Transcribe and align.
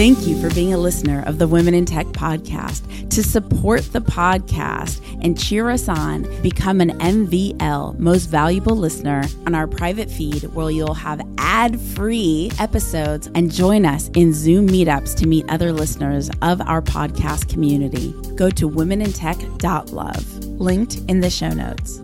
Thank 0.00 0.26
you 0.26 0.40
for 0.40 0.48
being 0.54 0.72
a 0.72 0.78
listener 0.78 1.22
of 1.26 1.38
the 1.38 1.46
Women 1.46 1.74
in 1.74 1.84
Tech 1.84 2.06
podcast. 2.06 3.10
To 3.10 3.22
support 3.22 3.82
the 3.92 4.00
podcast 4.00 5.02
and 5.22 5.38
cheer 5.38 5.68
us 5.68 5.90
on, 5.90 6.22
become 6.40 6.80
an 6.80 6.98
MVL, 7.00 7.98
most 7.98 8.30
valuable 8.30 8.74
listener, 8.74 9.24
on 9.44 9.54
our 9.54 9.66
private 9.66 10.10
feed 10.10 10.44
where 10.54 10.70
you'll 10.70 10.94
have 10.94 11.20
ad 11.36 11.78
free 11.78 12.50
episodes 12.58 13.28
and 13.34 13.52
join 13.52 13.84
us 13.84 14.08
in 14.14 14.32
Zoom 14.32 14.68
meetups 14.68 15.14
to 15.16 15.26
meet 15.26 15.44
other 15.50 15.70
listeners 15.70 16.30
of 16.40 16.62
our 16.62 16.80
podcast 16.80 17.50
community. 17.50 18.14
Go 18.36 18.48
to 18.48 18.70
womenintech.love, 18.70 20.44
linked 20.46 20.96
in 21.08 21.20
the 21.20 21.28
show 21.28 21.50
notes. 21.50 22.00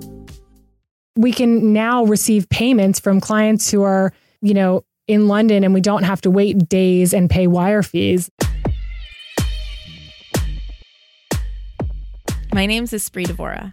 We 1.16 1.32
can 1.32 1.72
now 1.72 2.04
receive 2.04 2.46
payments 2.50 3.00
from 3.00 3.22
clients 3.22 3.70
who 3.70 3.84
are, 3.84 4.12
you 4.42 4.52
know, 4.52 4.84
in 5.08 5.28
London 5.28 5.62
and 5.64 5.72
we 5.72 5.80
don't 5.80 6.02
have 6.02 6.20
to 6.22 6.30
wait 6.30 6.68
days 6.68 7.14
and 7.14 7.30
pay 7.30 7.46
wire 7.46 7.82
fees. 7.82 8.30
My 12.52 12.66
name's 12.66 12.92
Espree 12.92 13.26
Devora, 13.26 13.72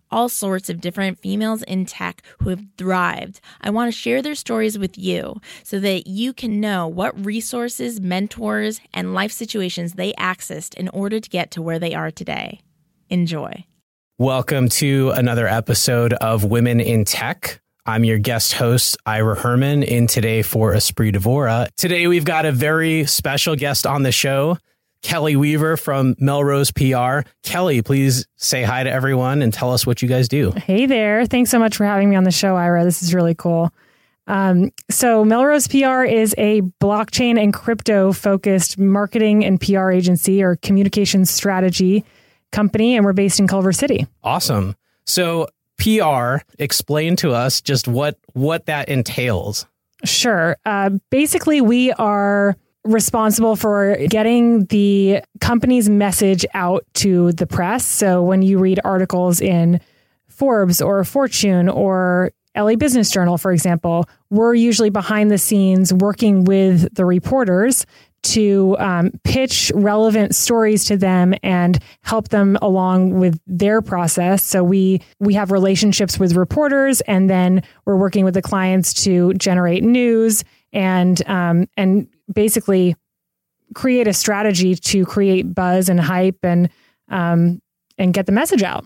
all 0.11 0.29
sorts 0.29 0.69
of 0.69 0.81
different 0.81 1.19
females 1.19 1.63
in 1.63 1.85
tech 1.85 2.21
who 2.39 2.49
have 2.49 2.63
thrived. 2.77 3.39
I 3.61 3.69
want 3.69 3.91
to 3.91 3.97
share 3.97 4.21
their 4.21 4.35
stories 4.35 4.77
with 4.77 4.97
you 4.97 5.39
so 5.63 5.79
that 5.79 6.07
you 6.07 6.33
can 6.33 6.59
know 6.59 6.87
what 6.87 7.25
resources, 7.25 8.01
mentors, 8.01 8.81
and 8.93 9.13
life 9.13 9.31
situations 9.31 9.93
they 9.93 10.13
accessed 10.13 10.75
in 10.75 10.89
order 10.89 11.19
to 11.19 11.29
get 11.29 11.51
to 11.51 11.61
where 11.61 11.79
they 11.79 11.93
are 11.93 12.11
today. 12.11 12.61
Enjoy. 13.09 13.65
Welcome 14.17 14.69
to 14.69 15.09
another 15.15 15.47
episode 15.47 16.13
of 16.13 16.43
Women 16.43 16.79
in 16.79 17.05
Tech. 17.05 17.59
I'm 17.87 18.03
your 18.03 18.19
guest 18.19 18.53
host, 18.53 18.95
Ira 19.07 19.33
Herman, 19.35 19.81
in 19.81 20.05
today 20.05 20.43
for 20.43 20.73
Espree 20.73 21.11
Devora. 21.11 21.67
Today, 21.75 22.05
we've 22.05 22.25
got 22.25 22.45
a 22.45 22.51
very 22.51 23.07
special 23.07 23.55
guest 23.55 23.87
on 23.87 24.03
the 24.03 24.11
show, 24.11 24.59
Kelley 25.01 25.35
Weaver 25.35 25.77
from 25.77 26.15
Melrose 26.19 26.71
PR. 26.71 27.27
Kelly, 27.43 27.81
please 27.81 28.27
say 28.35 28.63
hi 28.63 28.83
to 28.83 28.91
everyone 28.91 29.41
and 29.41 29.53
tell 29.53 29.73
us 29.73 29.85
what 29.85 30.01
you 30.01 30.07
guys 30.07 30.27
do. 30.27 30.51
Hey 30.51 30.85
there. 30.85 31.25
Thanks 31.25 31.49
so 31.49 31.59
much 31.59 31.75
for 31.77 31.85
having 31.85 32.09
me 32.09 32.15
on 32.15 32.23
the 32.23 32.31
show, 32.31 32.55
Ira. 32.55 32.83
This 32.83 33.01
is 33.01 33.13
really 33.13 33.35
cool. 33.35 33.71
Um, 34.27 34.71
so 34.89 35.25
Melrose 35.25 35.67
PR 35.67 36.03
is 36.03 36.35
a 36.37 36.61
blockchain 36.79 37.41
and 37.41 37.53
crypto 37.53 38.13
focused 38.13 38.77
marketing 38.77 39.43
and 39.43 39.59
PR 39.59 39.91
agency 39.91 40.43
or 40.43 40.55
communications 40.57 41.29
strategy 41.31 42.05
company, 42.51 42.95
and 42.95 43.05
we're 43.05 43.13
based 43.13 43.39
in 43.39 43.47
Culver 43.47 43.73
City. 43.73 44.07
Awesome. 44.23 44.75
So 45.05 45.47
PR, 45.77 46.37
explain 46.59 47.15
to 47.17 47.31
us 47.31 47.61
just 47.61 47.87
what 47.87 48.17
what 48.33 48.67
that 48.67 48.87
entails. 48.89 49.65
Sure. 50.05 50.57
Uh, 50.65 50.91
basically, 51.09 51.61
we 51.61 51.91
are 51.93 52.55
responsible 52.83 53.55
for 53.55 53.97
getting 54.09 54.65
the 54.65 55.21
company's 55.39 55.89
message 55.89 56.45
out 56.53 56.85
to 56.95 57.31
the 57.33 57.45
press. 57.45 57.85
So 57.85 58.23
when 58.23 58.41
you 58.41 58.57
read 58.57 58.79
articles 58.83 59.39
in 59.41 59.79
Forbes 60.27 60.81
or 60.81 61.03
Fortune 61.03 61.69
or 61.69 62.31
LA 62.57 62.75
Business 62.75 63.11
Journal, 63.11 63.37
for 63.37 63.51
example, 63.51 64.09
we're 64.29 64.55
usually 64.55 64.89
behind 64.89 65.31
the 65.31 65.37
scenes 65.37 65.93
working 65.93 66.43
with 66.43 66.93
the 66.95 67.05
reporters 67.05 67.85
to 68.23 68.75
um, 68.79 69.11
pitch 69.23 69.71
relevant 69.73 70.35
stories 70.35 70.85
to 70.85 70.97
them 70.97 71.33
and 71.43 71.79
help 72.01 72.29
them 72.29 72.57
along 72.61 73.19
with 73.19 73.39
their 73.47 73.81
process. 73.81 74.43
So 74.43 74.63
we 74.63 75.01
we 75.19 75.33
have 75.33 75.51
relationships 75.51 76.19
with 76.19 76.35
reporters, 76.35 77.01
and 77.01 77.29
then 77.29 77.63
we're 77.85 77.97
working 77.97 78.25
with 78.25 78.35
the 78.35 78.41
clients 78.41 78.93
to 79.05 79.33
generate 79.35 79.83
news 79.83 80.43
and 80.73 81.27
um, 81.27 81.67
and 81.77 82.07
basically 82.33 82.95
create 83.73 84.07
a 84.07 84.13
strategy 84.13 84.75
to 84.75 85.05
create 85.05 85.53
buzz 85.53 85.89
and 85.89 85.99
hype 85.99 86.39
and 86.43 86.69
um, 87.09 87.61
and 87.97 88.13
get 88.13 88.25
the 88.25 88.31
message 88.31 88.63
out. 88.63 88.85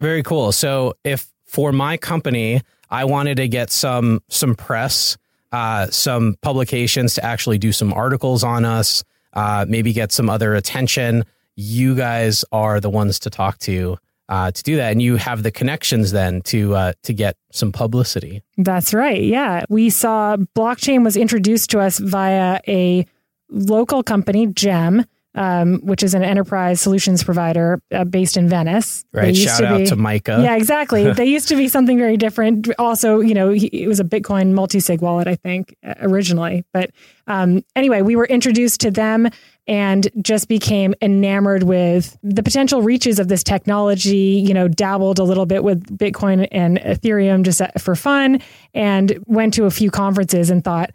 Very 0.00 0.22
cool. 0.22 0.52
So 0.52 0.94
if 1.04 1.30
for 1.46 1.72
my 1.72 1.96
company 1.96 2.60
I 2.90 3.04
wanted 3.04 3.36
to 3.38 3.48
get 3.48 3.70
some 3.70 4.20
some 4.28 4.54
press, 4.54 5.16
uh, 5.52 5.88
some 5.88 6.36
publications 6.42 7.14
to 7.14 7.24
actually 7.24 7.58
do 7.58 7.72
some 7.72 7.92
articles 7.92 8.44
on 8.44 8.64
us, 8.64 9.04
uh, 9.32 9.66
maybe 9.68 9.92
get 9.92 10.12
some 10.12 10.30
other 10.30 10.54
attention. 10.54 11.24
You 11.56 11.94
guys 11.94 12.44
are 12.52 12.80
the 12.80 12.90
ones 12.90 13.18
to 13.20 13.30
talk 13.30 13.58
to 13.60 13.98
uh, 14.28 14.50
to 14.50 14.62
do 14.62 14.76
that, 14.76 14.92
and 14.92 15.02
you 15.02 15.16
have 15.16 15.42
the 15.42 15.50
connections 15.50 16.12
then 16.12 16.40
to 16.42 16.74
uh, 16.74 16.92
to 17.02 17.12
get 17.12 17.36
some 17.52 17.72
publicity. 17.72 18.42
That's 18.56 18.94
right. 18.94 19.22
Yeah, 19.22 19.64
we 19.68 19.90
saw 19.90 20.36
blockchain 20.36 21.04
was 21.04 21.16
introduced 21.16 21.70
to 21.70 21.80
us 21.80 21.98
via 21.98 22.60
a 22.66 23.06
local 23.50 24.02
company, 24.02 24.46
Gem, 24.46 25.04
um, 25.34 25.80
which 25.80 26.02
is 26.02 26.14
an 26.14 26.22
enterprise 26.22 26.80
solutions 26.80 27.24
provider 27.24 27.82
uh, 27.92 28.04
based 28.04 28.36
in 28.36 28.48
Venice. 28.48 29.04
Right. 29.12 29.36
Shout 29.36 29.60
to 29.60 29.66
out 29.66 29.78
be, 29.78 29.86
to 29.86 29.96
Micah. 29.96 30.40
Yeah, 30.42 30.56
exactly. 30.56 31.12
they 31.12 31.26
used 31.26 31.48
to 31.48 31.56
be 31.56 31.68
something 31.68 31.98
very 31.98 32.16
different. 32.16 32.68
Also, 32.78 33.20
you 33.20 33.34
know, 33.34 33.50
he, 33.50 33.66
it 33.66 33.88
was 33.88 34.00
a 34.00 34.04
Bitcoin 34.04 34.52
multi-sig 34.52 35.00
wallet, 35.00 35.26
I 35.26 35.36
think, 35.36 35.76
uh, 35.84 35.94
originally. 36.00 36.64
But 36.72 36.90
um, 37.26 37.64
anyway, 37.74 38.02
we 38.02 38.16
were 38.16 38.26
introduced 38.26 38.80
to 38.82 38.90
them 38.90 39.28
and 39.66 40.08
just 40.20 40.48
became 40.48 40.94
enamored 41.00 41.62
with 41.62 42.16
the 42.22 42.42
potential 42.42 42.82
reaches 42.82 43.18
of 43.18 43.28
this 43.28 43.42
technology. 43.42 44.42
You 44.46 44.54
know, 44.54 44.68
dabbled 44.68 45.18
a 45.18 45.24
little 45.24 45.46
bit 45.46 45.64
with 45.64 45.84
Bitcoin 45.96 46.46
and 46.52 46.78
Ethereum 46.78 47.42
just 47.42 47.60
uh, 47.60 47.68
for 47.78 47.94
fun, 47.94 48.40
and 48.74 49.18
went 49.26 49.54
to 49.54 49.64
a 49.64 49.70
few 49.70 49.90
conferences 49.90 50.50
and 50.50 50.62
thought 50.62 50.90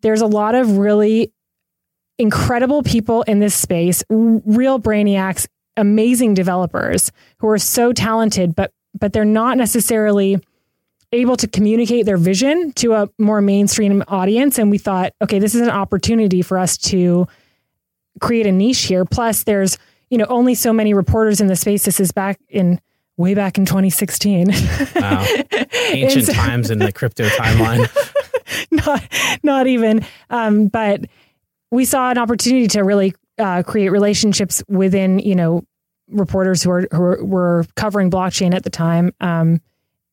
there's 0.00 0.20
a 0.20 0.26
lot 0.26 0.54
of 0.54 0.78
really 0.78 1.32
incredible 2.18 2.82
people 2.82 3.22
in 3.22 3.40
this 3.40 3.54
space, 3.54 4.04
real 4.08 4.78
brainiacs, 4.78 5.46
amazing 5.76 6.34
developers 6.34 7.10
who 7.38 7.48
are 7.48 7.58
so 7.58 7.92
talented, 7.92 8.54
but 8.54 8.72
but 8.98 9.12
they're 9.12 9.24
not 9.24 9.56
necessarily 9.56 10.38
able 11.12 11.36
to 11.36 11.46
communicate 11.46 12.06
their 12.06 12.16
vision 12.16 12.72
to 12.72 12.92
a 12.92 13.08
more 13.18 13.40
mainstream 13.40 14.02
audience. 14.08 14.58
And 14.58 14.70
we 14.70 14.78
thought, 14.78 15.12
okay, 15.22 15.38
this 15.38 15.54
is 15.54 15.60
an 15.60 15.70
opportunity 15.70 16.42
for 16.42 16.58
us 16.58 16.76
to 16.78 17.26
create 18.20 18.46
a 18.46 18.52
niche 18.52 18.82
here. 18.82 19.04
Plus, 19.04 19.44
there's 19.44 19.78
you 20.10 20.18
know 20.18 20.26
only 20.28 20.54
so 20.54 20.72
many 20.72 20.94
reporters 20.94 21.40
in 21.40 21.46
the 21.46 21.56
space. 21.56 21.84
This 21.84 22.00
is 22.00 22.12
back 22.12 22.38
in 22.48 22.80
way 23.16 23.34
back 23.34 23.58
in 23.58 23.64
2016. 23.64 24.48
Wow. 24.96 25.24
Ancient 25.90 26.26
so, 26.26 26.32
times 26.32 26.70
in 26.70 26.78
the 26.78 26.92
crypto 26.94 27.26
timeline. 27.28 27.88
not 28.70 29.02
not 29.42 29.66
even. 29.66 30.04
Um, 30.30 30.68
but 30.68 31.02
we 31.70 31.84
saw 31.84 32.10
an 32.10 32.18
opportunity 32.18 32.68
to 32.68 32.82
really 32.82 33.14
uh, 33.38 33.62
create 33.62 33.88
relationships 33.90 34.62
within, 34.68 35.18
you 35.18 35.34
know, 35.34 35.64
reporters 36.08 36.62
who 36.62 36.70
were 36.70 36.88
who 36.92 37.24
were 37.24 37.64
covering 37.76 38.10
blockchain 38.10 38.54
at 38.54 38.62
the 38.62 38.70
time, 38.70 39.12
um, 39.20 39.60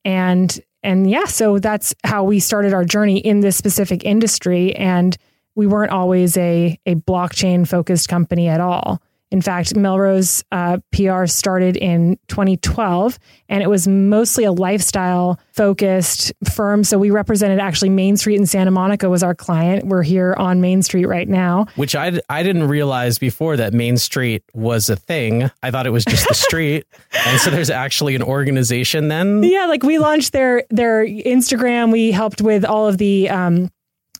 and 0.06 0.59
and 0.83 1.09
yeah, 1.09 1.25
so 1.25 1.59
that's 1.59 1.94
how 2.03 2.23
we 2.23 2.39
started 2.39 2.73
our 2.73 2.85
journey 2.85 3.18
in 3.18 3.41
this 3.41 3.56
specific 3.56 4.03
industry, 4.03 4.75
and 4.75 5.18
we 5.56 5.67
weren't 5.67 5.91
always 5.91 6.38
a 6.38 6.78
a 6.85 6.95
blockchain 6.95 7.67
focused 7.67 8.09
company 8.09 8.47
at 8.47 8.59
all. 8.59 9.01
In 9.31 9.41
fact, 9.41 9.78
Melrose 9.78 10.44
uh, 10.51 10.79
PR 10.91 11.25
started 11.25 11.78
in 11.78 12.19
2012, 12.28 13.18
and 13.48 13.63
it 13.63 13.69
was 13.69 13.88
mostly 13.88 14.44
a 14.44 14.51
lifestyle 14.51 15.39
focused 15.53 16.33
firm. 16.51 16.83
So 16.83 17.00
we 17.00 17.12
represented 17.12 17.59
actually 17.59 17.89
Main 17.89 18.18
Street 18.18 18.36
in 18.36 18.45
Santa 18.45 18.71
Monica 18.71 19.09
was 19.09 19.24
our 19.24 19.33
client. 19.33 19.88
We're 19.88 20.03
here 20.03 20.36
on 20.38 20.59
Main 20.59 20.81
Street 20.81 21.06
right 21.06 21.30
now. 21.30 21.68
Which 21.77 21.95
I, 21.95 22.19
I 22.30 22.44
didn't 22.44 22.68
realize 22.68 23.19
before 23.19 23.56
that 23.56 23.74
Main 23.74 23.95
Street 23.95 24.44
was 24.53 24.89
a 24.89 24.98
thing. 24.98 25.50
I 25.63 25.71
thought 25.71 25.88
it 25.88 25.92
was 25.92 26.03
just 26.03 26.27
the 26.27 26.33
street. 26.33 26.86
and 27.25 27.39
so 27.39 27.51
there's 27.51 27.69
actually 27.69 28.15
an 28.15 28.24
organization 28.24 29.07
then? 29.07 29.44
Yeah, 29.44 29.68
like 29.68 29.83
we 29.83 29.98
launched 29.98 30.33
their 30.33 30.65
their 30.69 31.06
Instagram. 31.06 31.94
We 31.94 32.12
helped 32.12 32.42
with 32.42 32.65
all 32.65 32.89
of 32.89 32.98
the 32.98 33.30
um, 33.30 33.71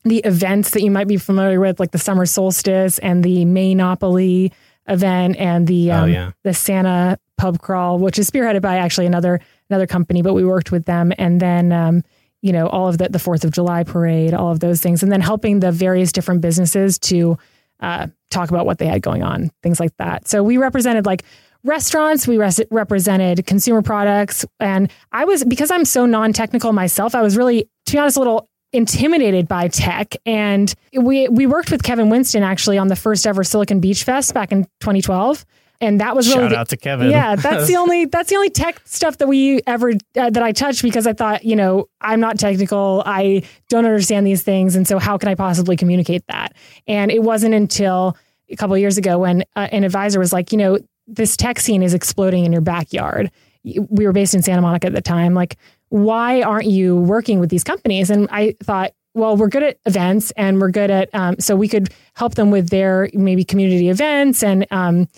the 0.04 0.20
events 0.20 0.72
that 0.72 0.82
you 0.82 0.92
might 0.92 1.08
be 1.08 1.18
familiar 1.18 1.60
with, 1.60 1.80
like 1.80 1.92
the 1.92 2.00
summer 2.00 2.26
solstice 2.26 3.00
and 3.00 3.24
the 3.24 3.46
Maynopoly 3.46 4.52
event 4.88 5.38
and 5.38 5.68
the 5.68 5.92
oh, 5.92 5.96
um, 5.96 6.04
oh, 6.04 6.06
yeah. 6.08 6.32
the 6.44 6.54
Santa 6.54 7.20
pub 7.38 7.60
crawl, 7.60 8.00
which 8.00 8.20
is 8.20 8.30
spearheaded 8.30 8.62
by 8.62 8.78
actually 8.78 9.06
another 9.06 9.40
another 9.70 9.88
company, 9.88 10.22
but 10.22 10.34
we 10.34 10.44
worked 10.44 10.72
with 10.72 10.86
them, 10.86 11.14
and 11.18 11.40
then 11.40 11.72
um, 11.72 12.04
you 12.42 12.52
know 12.52 12.68
all 12.68 12.88
of 12.88 12.98
the 12.98 13.10
the 13.10 13.20
Fourth 13.20 13.44
of 13.44 13.52
July 13.52 13.84
parade, 13.84 14.34
all 14.34 14.52
of 14.52 14.60
those 14.60 14.82
things, 14.82 15.04
and 15.04 15.12
then 15.12 15.22
helping 15.22 15.60
the 15.60 15.72
various 15.72 16.12
different 16.12 16.42
businesses 16.42 17.00
to 17.00 17.38
uh, 17.80 18.08
talk 18.30 18.50
about 18.50 18.66
what 18.66 18.78
they 18.78 18.88
had 18.88 19.02
going 19.02 19.24
on, 19.24 19.52
things 19.64 19.80
like 19.80 19.96
that. 19.98 20.28
So 20.28 20.44
we 20.44 20.58
represented 20.58 21.06
like 21.06 21.24
restaurants, 21.64 22.28
we 22.28 22.38
res- 22.38 22.62
represented 22.72 23.46
consumer 23.46 23.82
products. 23.82 24.46
And 24.60 24.92
I 25.12 25.26
was, 25.26 25.44
because 25.44 25.72
I'm 25.72 25.86
so 25.86 26.06
non 26.06 26.34
technical 26.34 26.74
myself, 26.74 27.16
I 27.16 27.22
was 27.22 27.38
really, 27.38 27.70
to 27.86 27.92
be 27.92 27.98
honest, 28.00 28.18
a 28.18 28.20
little 28.20 28.50
intimidated 28.74 29.48
by 29.48 29.68
tech. 29.68 30.16
And 30.26 30.74
we, 30.94 31.28
we 31.28 31.46
worked 31.46 31.72
with 31.72 31.84
Kevin 31.84 32.10
Winston 32.10 32.44
actually 32.44 32.78
on 32.78 32.88
the 32.88 32.96
first 32.96 33.28
ever 33.28 33.44
Silicon 33.44 33.80
Beach 33.80 34.04
Fest 34.04 34.34
back 34.34 34.52
in 34.52 34.64
2012 34.80 35.46
and 35.82 36.00
that 36.00 36.16
was 36.16 36.28
really 36.30 36.44
Shout 36.44 36.50
the, 36.52 36.58
out 36.58 36.70
to 36.70 36.78
Kevin. 36.78 37.10
Yeah, 37.10 37.36
that's 37.36 37.68
the 37.68 37.76
only 37.78 38.06
that's 38.06 38.30
the 38.30 38.36
only 38.36 38.52
tech 38.52 38.80
stuff 38.86 39.18
that 39.18 39.28
we 39.28 39.62
ever 39.66 39.94
uh, 40.16 40.30
that 40.30 40.44
I 40.44 40.52
touched 40.52 40.84
because 40.84 41.08
I 41.08 41.14
thought, 41.14 41.44
you 41.44 41.56
know, 41.56 41.90
I'm 42.00 42.20
not 42.20 42.40
technical. 42.40 43.04
I 43.06 43.42
don't 43.68 43.86
understand 43.86 44.26
these 44.26 44.44
things, 44.44 44.76
and 44.76 44.88
so 44.88 45.00
how 45.00 45.18
can 45.18 45.28
I 45.28 45.36
possibly 45.36 45.76
communicate 45.76 46.24
that? 46.28 46.54
And 46.88 47.12
it 47.12 47.24
wasn't 47.24 47.56
until 47.56 48.16
a 48.50 48.56
couple 48.56 48.78
years 48.78 48.98
ago 48.98 49.18
when 49.18 49.44
uh, 49.56 49.68
an 49.72 49.84
advisor 49.84 50.20
was 50.20 50.32
like, 50.32 50.52
you 50.52 50.58
know, 50.58 50.78
this 51.08 51.36
tech 51.36 51.60
scene 51.60 51.82
is 51.82 51.94
exploding 51.94 52.46
in 52.46 52.52
your 52.52 52.62
backyard. 52.62 53.32
We 53.64 54.06
were 54.06 54.14
based 54.14 54.34
in 54.34 54.44
Santa 54.44 54.62
Monica 54.62 54.88
at 54.88 54.94
the 54.94 55.02
time. 55.02 55.34
Like, 55.34 55.58
why 55.92 56.42
aren't 56.42 56.68
you 56.68 56.96
working 56.96 57.40
with 57.40 57.50
these 57.50 57.64
companies? 57.64 58.10
And 58.10 58.28
I 58.32 58.56
thought, 58.64 58.94
well, 59.14 59.36
we're 59.36 59.50
good 59.50 59.64
at 59.64 59.78
events 59.86 60.32
and 60.32 60.60
we're 60.62 60.72
good 60.72 60.90
at, 60.90 61.14
um, 61.14 61.36
so 61.40 61.56
we 61.56 61.68
could 61.68 61.90
help 62.14 62.36
them 62.36 62.50
with 62.50 62.70
their 62.70 63.10
maybe 63.14 63.44
community 63.44 63.90
events 63.90 64.42
and, 64.42 64.66
um, 64.72 65.10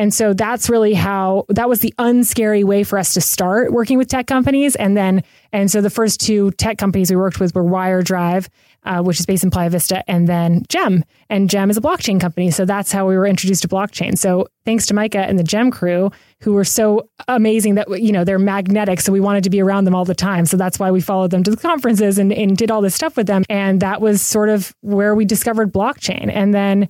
and 0.00 0.14
so 0.14 0.32
that's 0.32 0.70
really 0.70 0.94
how 0.94 1.44
that 1.50 1.68
was 1.68 1.80
the 1.80 1.92
unscary 1.98 2.64
way 2.64 2.84
for 2.84 2.98
us 2.98 3.12
to 3.12 3.20
start 3.20 3.70
working 3.70 3.98
with 3.98 4.08
tech 4.08 4.26
companies. 4.26 4.74
And 4.74 4.96
then, 4.96 5.22
and 5.52 5.70
so 5.70 5.82
the 5.82 5.90
first 5.90 6.20
two 6.20 6.52
tech 6.52 6.78
companies 6.78 7.10
we 7.10 7.16
worked 7.16 7.38
with 7.38 7.54
were 7.54 7.62
WireDrive, 7.62 8.48
uh, 8.84 9.02
which 9.02 9.20
is 9.20 9.26
based 9.26 9.44
in 9.44 9.50
Playa 9.50 9.70
Vista, 9.70 10.08
and 10.10 10.28
then 10.28 10.62
Gem. 10.68 11.04
And 11.28 11.50
Gem 11.50 11.70
is 11.70 11.76
a 11.76 11.80
blockchain 11.80 12.20
company. 12.20 12.50
So 12.50 12.64
that's 12.64 12.92
how 12.92 13.06
we 13.06 13.16
were 13.16 13.26
introduced 13.26 13.62
to 13.62 13.68
blockchain. 13.68 14.16
So 14.16 14.46
thanks 14.64 14.86
to 14.86 14.94
Micah 14.94 15.18
and 15.20 15.38
the 15.38 15.44
Gem 15.44 15.70
crew, 15.70 16.10
who 16.40 16.52
were 16.52 16.64
so 16.64 17.08
amazing 17.28 17.74
that, 17.74 18.02
you 18.02 18.12
know, 18.12 18.24
they're 18.24 18.38
magnetic. 18.38 19.00
So 19.00 19.12
we 19.12 19.20
wanted 19.20 19.44
to 19.44 19.50
be 19.50 19.60
around 19.60 19.84
them 19.84 19.94
all 19.94 20.04
the 20.04 20.14
time. 20.14 20.46
So 20.46 20.56
that's 20.56 20.78
why 20.78 20.90
we 20.90 21.00
followed 21.00 21.30
them 21.30 21.42
to 21.44 21.50
the 21.50 21.56
conferences 21.56 22.18
and, 22.18 22.32
and 22.32 22.56
did 22.56 22.70
all 22.70 22.80
this 22.80 22.94
stuff 22.94 23.16
with 23.16 23.26
them. 23.26 23.44
And 23.48 23.80
that 23.80 24.00
was 24.00 24.22
sort 24.22 24.48
of 24.48 24.74
where 24.80 25.14
we 25.14 25.24
discovered 25.24 25.72
blockchain. 25.72 26.30
And 26.32 26.54
then, 26.54 26.88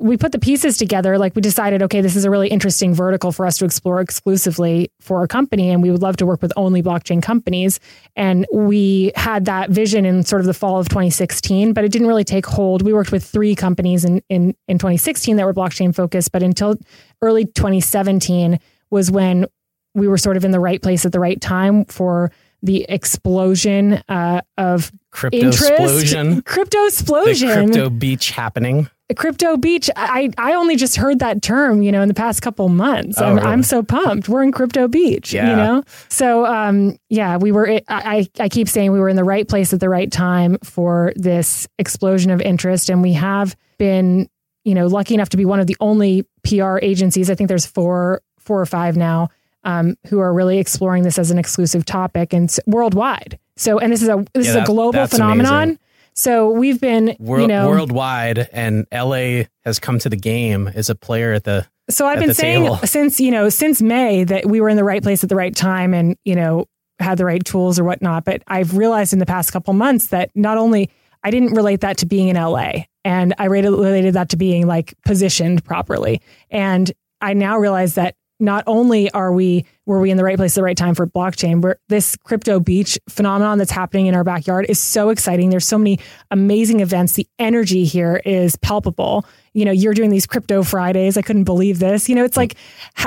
we 0.00 0.16
put 0.16 0.32
the 0.32 0.38
pieces 0.38 0.78
together. 0.78 1.18
Like 1.18 1.34
we 1.34 1.42
decided, 1.42 1.82
okay, 1.82 2.00
this 2.00 2.14
is 2.14 2.24
a 2.24 2.30
really 2.30 2.48
interesting 2.48 2.94
vertical 2.94 3.32
for 3.32 3.46
us 3.46 3.58
to 3.58 3.64
explore 3.64 4.00
exclusively 4.00 4.92
for 5.00 5.18
our 5.18 5.26
company. 5.26 5.70
And 5.70 5.82
we 5.82 5.90
would 5.90 6.02
love 6.02 6.16
to 6.18 6.26
work 6.26 6.40
with 6.40 6.52
only 6.56 6.82
blockchain 6.82 7.20
companies. 7.20 7.80
And 8.14 8.46
we 8.52 9.12
had 9.16 9.46
that 9.46 9.70
vision 9.70 10.04
in 10.04 10.22
sort 10.22 10.40
of 10.40 10.46
the 10.46 10.54
fall 10.54 10.78
of 10.78 10.88
2016, 10.88 11.72
but 11.72 11.84
it 11.84 11.90
didn't 11.90 12.06
really 12.06 12.24
take 12.24 12.46
hold. 12.46 12.82
We 12.82 12.92
worked 12.92 13.10
with 13.10 13.24
three 13.24 13.56
companies 13.56 14.04
in, 14.04 14.22
in, 14.28 14.54
in 14.68 14.78
2016 14.78 15.36
that 15.36 15.44
were 15.44 15.54
blockchain 15.54 15.94
focused, 15.94 16.30
but 16.30 16.44
until 16.44 16.76
early 17.20 17.44
2017 17.44 18.60
was 18.90 19.10
when 19.10 19.46
we 19.94 20.06
were 20.06 20.18
sort 20.18 20.36
of 20.36 20.44
in 20.44 20.52
the 20.52 20.60
right 20.60 20.80
place 20.80 21.04
at 21.04 21.12
the 21.12 21.20
right 21.20 21.40
time 21.40 21.84
for 21.86 22.30
the 22.62 22.86
explosion 22.88 24.02
uh, 24.08 24.40
of 24.56 24.92
crypto 25.10 25.38
interest, 25.38 25.70
explosion, 25.70 26.42
crypto 26.46 26.86
explosion, 26.86 27.48
the 27.48 27.54
crypto 27.54 27.90
beach 27.90 28.30
happening. 28.30 28.88
Crypto 29.16 29.56
Beach. 29.56 29.88
I 29.96 30.30
I 30.36 30.54
only 30.54 30.76
just 30.76 30.96
heard 30.96 31.18
that 31.20 31.40
term, 31.42 31.82
you 31.82 31.90
know, 31.92 32.02
in 32.02 32.08
the 32.08 32.14
past 32.14 32.42
couple 32.42 32.68
months. 32.68 33.18
Oh, 33.20 33.24
I'm, 33.24 33.36
really? 33.36 33.46
I'm 33.46 33.62
so 33.62 33.82
pumped. 33.82 34.28
We're 34.28 34.42
in 34.42 34.52
Crypto 34.52 34.86
Beach, 34.88 35.32
Yeah. 35.32 35.50
you 35.50 35.56
know. 35.56 35.82
So 36.08 36.44
um, 36.46 36.98
yeah, 37.08 37.36
we 37.38 37.50
were. 37.52 37.80
I 37.88 38.28
I 38.38 38.48
keep 38.48 38.68
saying 38.68 38.92
we 38.92 39.00
were 39.00 39.08
in 39.08 39.16
the 39.16 39.24
right 39.24 39.48
place 39.48 39.72
at 39.72 39.80
the 39.80 39.88
right 39.88 40.10
time 40.12 40.58
for 40.62 41.12
this 41.16 41.66
explosion 41.78 42.30
of 42.30 42.40
interest, 42.42 42.90
and 42.90 43.02
we 43.02 43.14
have 43.14 43.56
been, 43.78 44.28
you 44.64 44.74
know, 44.74 44.86
lucky 44.86 45.14
enough 45.14 45.30
to 45.30 45.36
be 45.36 45.44
one 45.44 45.60
of 45.60 45.66
the 45.66 45.76
only 45.80 46.26
PR 46.44 46.78
agencies. 46.82 47.30
I 47.30 47.34
think 47.34 47.48
there's 47.48 47.66
four 47.66 48.20
four 48.38 48.60
or 48.60 48.66
five 48.66 48.96
now 48.96 49.28
um, 49.64 49.96
who 50.08 50.18
are 50.20 50.32
really 50.32 50.58
exploring 50.58 51.02
this 51.02 51.18
as 51.18 51.30
an 51.30 51.38
exclusive 51.38 51.84
topic 51.84 52.32
and 52.32 52.54
worldwide. 52.66 53.38
So, 53.56 53.78
and 53.78 53.92
this 53.92 54.02
is 54.02 54.08
a 54.08 54.24
this 54.34 54.46
Yeah, 54.46 54.50
is 54.52 54.56
a 54.56 54.64
global 54.64 55.06
phenomenon. 55.06 55.62
amazing. 55.62 55.78
So 56.18 56.50
we've 56.50 56.80
been, 56.80 57.14
World, 57.20 57.42
you 57.42 57.46
know, 57.46 57.68
worldwide, 57.68 58.48
and 58.52 58.88
LA 58.92 59.44
has 59.64 59.78
come 59.78 60.00
to 60.00 60.08
the 60.08 60.16
game 60.16 60.66
as 60.66 60.90
a 60.90 60.96
player 60.96 61.32
at 61.32 61.44
the. 61.44 61.64
So 61.90 62.08
I've 62.08 62.18
been 62.18 62.34
saying 62.34 62.64
table. 62.64 62.76
since 62.84 63.20
you 63.20 63.30
know 63.30 63.48
since 63.48 63.80
May 63.80 64.24
that 64.24 64.44
we 64.44 64.60
were 64.60 64.68
in 64.68 64.76
the 64.76 64.82
right 64.82 65.00
place 65.00 65.22
at 65.22 65.28
the 65.28 65.36
right 65.36 65.54
time 65.54 65.94
and 65.94 66.16
you 66.24 66.34
know 66.34 66.66
had 66.98 67.18
the 67.18 67.24
right 67.24 67.44
tools 67.44 67.78
or 67.78 67.84
whatnot. 67.84 68.24
But 68.24 68.42
I've 68.48 68.76
realized 68.76 69.12
in 69.12 69.20
the 69.20 69.26
past 69.26 69.52
couple 69.52 69.72
months 69.74 70.08
that 70.08 70.32
not 70.34 70.58
only 70.58 70.90
I 71.22 71.30
didn't 71.30 71.54
relate 71.54 71.82
that 71.82 71.98
to 71.98 72.06
being 72.06 72.26
in 72.26 72.34
LA, 72.34 72.86
and 73.04 73.32
I 73.38 73.44
related 73.44 74.14
that 74.14 74.30
to 74.30 74.36
being 74.36 74.66
like 74.66 74.94
positioned 75.04 75.64
properly, 75.64 76.20
and 76.50 76.90
I 77.20 77.34
now 77.34 77.58
realize 77.58 77.94
that 77.94 78.16
not 78.40 78.64
only 78.66 79.10
are 79.10 79.32
we 79.32 79.64
were 79.86 80.00
we 80.00 80.10
in 80.10 80.16
the 80.16 80.24
right 80.24 80.36
place 80.36 80.52
at 80.52 80.56
the 80.56 80.62
right 80.62 80.76
time 80.76 80.94
for 80.94 81.06
blockchain, 81.06 81.60
but 81.60 81.78
this 81.88 82.14
crypto 82.16 82.60
beach 82.60 82.98
phenomenon 83.08 83.58
that's 83.58 83.70
happening 83.70 84.06
in 84.06 84.14
our 84.14 84.22
backyard 84.22 84.66
is 84.68 84.78
so 84.78 85.08
exciting. 85.08 85.50
There's 85.50 85.66
so 85.66 85.78
many 85.78 85.98
amazing 86.30 86.80
events. 86.80 87.14
The 87.14 87.26
energy 87.38 87.84
here 87.84 88.20
is 88.24 88.56
palpable. 88.56 89.24
You 89.54 89.64
know, 89.64 89.72
you're 89.72 89.94
doing 89.94 90.10
these 90.10 90.26
crypto 90.26 90.62
Fridays. 90.62 91.16
I 91.16 91.22
couldn't 91.22 91.44
believe 91.44 91.78
this. 91.78 92.08
You 92.08 92.14
know, 92.14 92.24
it's 92.24 92.36
like 92.36 92.54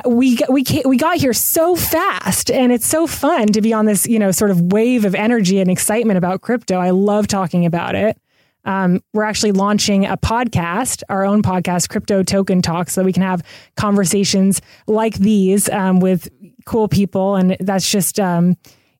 we 0.05 0.39
we 0.49 0.65
we 0.85 0.97
got 0.97 1.17
here 1.17 1.33
so 1.33 1.75
fast, 1.75 2.51
and 2.51 2.71
it's 2.71 2.87
so 2.87 3.07
fun 3.07 3.47
to 3.47 3.61
be 3.61 3.73
on 3.73 3.85
this 3.85 4.07
you 4.07 4.19
know 4.19 4.31
sort 4.31 4.51
of 4.51 4.73
wave 4.73 5.05
of 5.05 5.15
energy 5.15 5.59
and 5.59 5.69
excitement 5.69 6.17
about 6.17 6.41
crypto. 6.41 6.77
I 6.77 6.89
love 6.89 7.27
talking 7.27 7.65
about 7.65 7.95
it. 7.95 8.17
Um, 8.65 9.01
we're 9.13 9.23
actually 9.23 9.51
launching 9.53 10.05
a 10.05 10.17
podcast, 10.17 11.03
our 11.09 11.25
own 11.25 11.41
podcast, 11.41 11.89
Crypto 11.89 12.23
Token 12.23 12.61
Talk, 12.61 12.89
so 12.89 13.01
that 13.01 13.05
we 13.05 13.13
can 13.13 13.23
have 13.23 13.41
conversations 13.75 14.61
like 14.87 15.15
these 15.15 15.69
um, 15.69 15.99
with 15.99 16.29
cool 16.65 16.87
people. 16.87 17.35
And 17.35 17.57
that's 17.59 17.89
just, 17.89 18.19
um, 18.19 18.55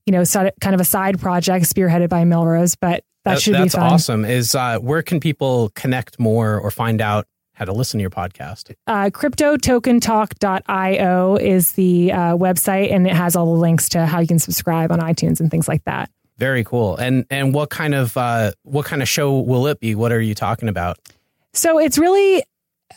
you 0.06 0.12
know, 0.12 0.24
sort 0.24 0.48
of- 0.48 0.54
kind 0.62 0.74
of 0.74 0.82
a 0.82 0.86
side 0.86 1.20
project 1.20 1.66
spearheaded 1.66 2.10
by 2.10 2.26
Melrose, 2.26 2.76
but 2.76 3.04
that, 3.24 3.40
should 3.40 3.62
be 3.62 3.70
fun. 3.70 3.94
awesome. 3.94 4.26
Is 4.26 4.56
uh, 4.56 4.80
where 4.80 5.04
can 5.04 5.20
people 5.20 5.70
connect 5.76 6.20
more 6.20 6.60
or 6.60 6.72
find 6.72 7.02
out 7.02 7.28
how 7.54 7.66
to 7.66 7.72
listen 7.72 8.00
to 8.00 8.02
your 8.02 8.10
podcast? 8.10 8.74
Uh, 8.88 9.12
CryptoTokenTalk.io 9.12 11.36
is 11.36 11.74
the 11.74 12.12
uh, 12.12 12.36
website, 12.36 12.92
and 12.92 13.06
it 13.06 13.14
has 13.14 13.36
all 13.36 13.54
the 13.54 13.60
links 13.60 13.90
to 13.90 14.06
how 14.06 14.20
you 14.20 14.28
can 14.28 14.40
subscribe 14.40 14.92
on 14.92 15.00
iTunes 15.00 15.40
and 15.40 15.52
things 15.52 15.68
like 15.68 15.84
that. 15.86 16.10
Very 16.42 16.64
cool. 16.64 16.96
And 16.96 17.28
and 17.30 17.54
what 17.54 17.70
kind 17.70 17.94
of 17.94 18.18
uh, 18.18 18.54
what 18.64 18.88
kind 18.88 19.04
of 19.04 19.08
show 19.08 19.42
will 19.42 19.68
it 19.68 19.80
be? 19.80 19.94
What 19.94 20.12
are 20.12 20.20
you 20.20 20.34
talking 20.34 20.70
about? 20.70 20.98
So 21.54 21.78
it's 21.78 22.00
really 22.00 22.44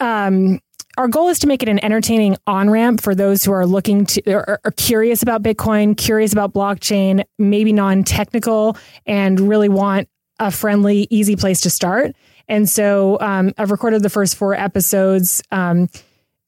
um, 0.01 0.61
our 0.97 1.09
goal 1.09 1.29
is 1.29 1.41
to 1.41 1.47
make 1.47 1.63
it 1.63 1.69
an 1.69 1.85
entertaining 1.85 2.39
on 2.47 2.71
ramp 2.71 3.03
for 3.03 3.15
those 3.15 3.45
who 3.45 3.53
are 3.53 3.67
looking 3.67 4.07
to 4.07 4.33
or 4.33 4.61
are 4.65 4.71
curious 4.71 5.23
about 5.23 5.43
Bitcoin, 5.43 5.95
curious 5.95 6.33
about 6.33 6.55
blockchain, 6.55 7.23
maybe 7.39 7.71
non 7.71 8.03
technical, 8.03 8.79
and 9.05 9.39
really 9.39 9.69
want 9.69 10.09
a 10.41 10.51
friendly, 10.51 11.07
easy 11.11 11.37
place 11.37 11.61
to 11.61 11.69
start. 11.69 12.17
And 12.49 12.67
so 12.67 13.19
um, 13.21 13.53
I've 13.59 13.71
recorded 13.71 14.03
the 14.03 14.09
first 14.09 14.37
four 14.37 14.55
episodes. 14.55 15.43
Um, 15.51 15.91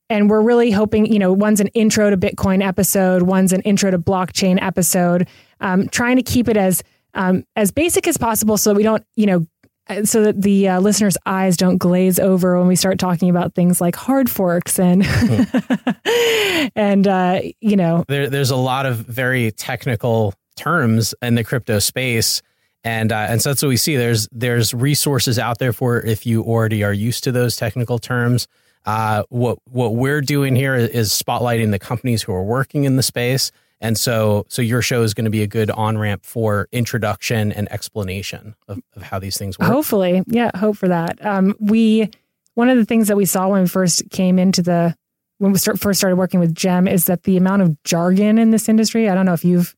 and 0.08 0.30
we're 0.30 0.40
really 0.40 0.70
hoping, 0.70 1.06
you 1.06 1.18
know, 1.18 1.32
one's 1.32 1.60
an 1.60 1.68
intro 1.68 2.10
to 2.10 2.16
Bitcoin 2.16 2.64
episode, 2.64 3.22
one's 3.22 3.52
an 3.52 3.62
intro 3.62 3.90
to 3.90 3.98
blockchain 3.98 4.60
episode, 4.62 5.28
um, 5.60 5.88
trying 5.88 6.16
to 6.16 6.22
keep 6.22 6.48
it 6.48 6.56
as 6.56 6.82
um, 7.14 7.44
as 7.56 7.70
basic 7.70 8.06
as 8.06 8.16
possible 8.16 8.56
so 8.58 8.70
that 8.70 8.76
we 8.76 8.82
don't, 8.82 9.02
you 9.16 9.26
know, 9.26 9.46
uh, 9.88 10.04
so 10.04 10.24
that 10.24 10.42
the 10.42 10.68
uh, 10.68 10.80
listeners' 10.80 11.16
eyes 11.26 11.56
don't 11.56 11.78
glaze 11.78 12.18
over 12.18 12.58
when 12.58 12.66
we 12.66 12.76
start 12.76 12.98
talking 12.98 13.30
about 13.30 13.54
things 13.54 13.80
like 13.80 13.96
hard 13.96 14.28
forks 14.28 14.78
and 14.78 15.06
and 16.76 17.06
uh, 17.06 17.40
you 17.60 17.76
know 17.76 18.04
There, 18.08 18.28
there's 18.28 18.50
a 18.50 18.56
lot 18.56 18.86
of 18.86 18.96
very 18.96 19.52
technical 19.52 20.34
terms 20.56 21.14
in 21.22 21.36
the 21.36 21.44
crypto 21.44 21.78
space. 21.78 22.42
And 22.82 23.10
uh, 23.10 23.26
and 23.28 23.42
so 23.42 23.50
that's 23.50 23.62
what 23.62 23.68
we 23.68 23.76
see. 23.76 23.96
There's 23.96 24.28
there's 24.30 24.72
resources 24.72 25.38
out 25.38 25.58
there 25.58 25.72
for 25.72 26.00
if 26.00 26.24
you 26.24 26.42
already 26.42 26.84
are 26.84 26.92
used 26.92 27.24
to 27.24 27.32
those 27.32 27.56
technical 27.56 27.98
terms. 27.98 28.46
Uh, 28.86 29.24
what 29.28 29.58
what 29.70 29.94
we're 29.94 30.20
doing 30.20 30.54
here 30.54 30.74
is 30.76 31.10
spotlighting 31.10 31.72
the 31.72 31.78
companies 31.78 32.22
who 32.22 32.32
are 32.32 32.44
working 32.44 32.84
in 32.84 32.96
the 32.96 33.02
space, 33.02 33.50
and 33.80 33.98
so 33.98 34.46
so 34.48 34.62
your 34.62 34.80
show 34.80 35.02
is 35.02 35.12
going 35.12 35.24
to 35.24 35.30
be 35.30 35.42
a 35.42 35.46
good 35.46 35.70
on 35.72 35.98
ramp 35.98 36.24
for 36.24 36.68
introduction 36.72 37.50
and 37.52 37.70
explanation 37.72 38.54
of, 38.68 38.80
of 38.94 39.02
how 39.02 39.18
these 39.18 39.36
things 39.36 39.58
work. 39.58 39.68
hopefully 39.68 40.22
yeah 40.28 40.50
hope 40.56 40.76
for 40.76 40.88
that 40.88 41.24
um, 41.26 41.54
we 41.58 42.08
one 42.54 42.68
of 42.70 42.76
the 42.76 42.84
things 42.84 43.08
that 43.08 43.16
we 43.16 43.24
saw 43.26 43.48
when 43.48 43.62
we 43.62 43.68
first 43.68 44.08
came 44.10 44.38
into 44.38 44.62
the 44.62 44.94
when 45.38 45.52
we 45.52 45.58
start, 45.58 45.78
first 45.78 45.98
started 46.00 46.16
working 46.16 46.40
with 46.40 46.54
gem 46.54 46.88
is 46.88 47.04
that 47.06 47.24
the 47.24 47.36
amount 47.36 47.62
of 47.62 47.82
jargon 47.82 48.38
in 48.38 48.50
this 48.52 48.68
industry 48.68 49.08
i 49.10 49.14
don't 49.14 49.26
know 49.26 49.34
if 49.34 49.44
you've 49.44 49.74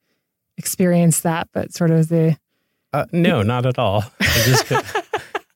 experienced 0.59 1.23
that 1.23 1.49
but 1.53 1.73
sort 1.73 1.91
of 1.91 2.09
the 2.09 2.37
Uh, 2.93 3.05
no, 3.13 3.43
not 3.43 3.67
at 3.67 3.79
all. 3.79 4.03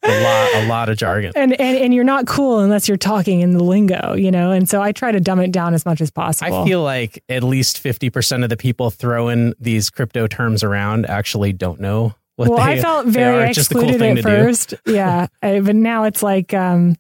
A 0.05 0.23
lot 0.23 0.55
a 0.55 0.67
lot 0.67 0.89
of 0.89 0.97
jargon. 0.97 1.33
and, 1.37 1.53
and 1.61 1.79
and 1.79 1.95
you're 1.95 2.03
not 2.05 2.27
cool 2.27 2.59
unless 2.59 2.89
you're 2.89 2.97
talking 2.97 3.41
in 3.41 3.53
the 3.53 3.63
lingo 3.63 4.15
you 4.15 4.31
know 4.33 4.51
and 4.51 4.69
so 4.69 4.83
i 4.83 4.91
try 4.91 5.13
to 5.13 5.21
dumb 5.21 5.39
it 5.39 5.53
down 5.53 5.75
as 5.75 5.87
much 5.87 6.01
as 6.01 6.11
possible 6.11 6.63
I 6.63 6.65
feel 6.67 6.83
like 6.83 7.23
at 7.29 7.45
least 7.45 7.83
50% 7.83 8.43
of 8.43 8.49
the 8.51 8.57
people 8.57 8.91
throwing 8.91 9.55
these 9.61 9.91
crypto 9.91 10.27
terms 10.27 10.65
around 10.65 11.07
actually 11.07 11.53
don't 11.53 11.81
know 11.81 12.15
what 12.35 12.49
well 12.49 12.59
they 12.59 12.79
i 12.79 12.81
felt 12.81 13.07
very 13.07 13.45
are. 13.45 13.47
It's 13.47 13.55
just 13.55 13.71
a 13.71 13.75
cool 13.75 13.85
excluded 13.85 14.01
thing 14.01 14.19
at 14.19 14.25
first 14.25 14.75
yeah 14.87 15.29
but 15.41 15.77
now 15.77 16.03
it's 16.05 16.23
like 16.23 16.53
um 16.53 16.97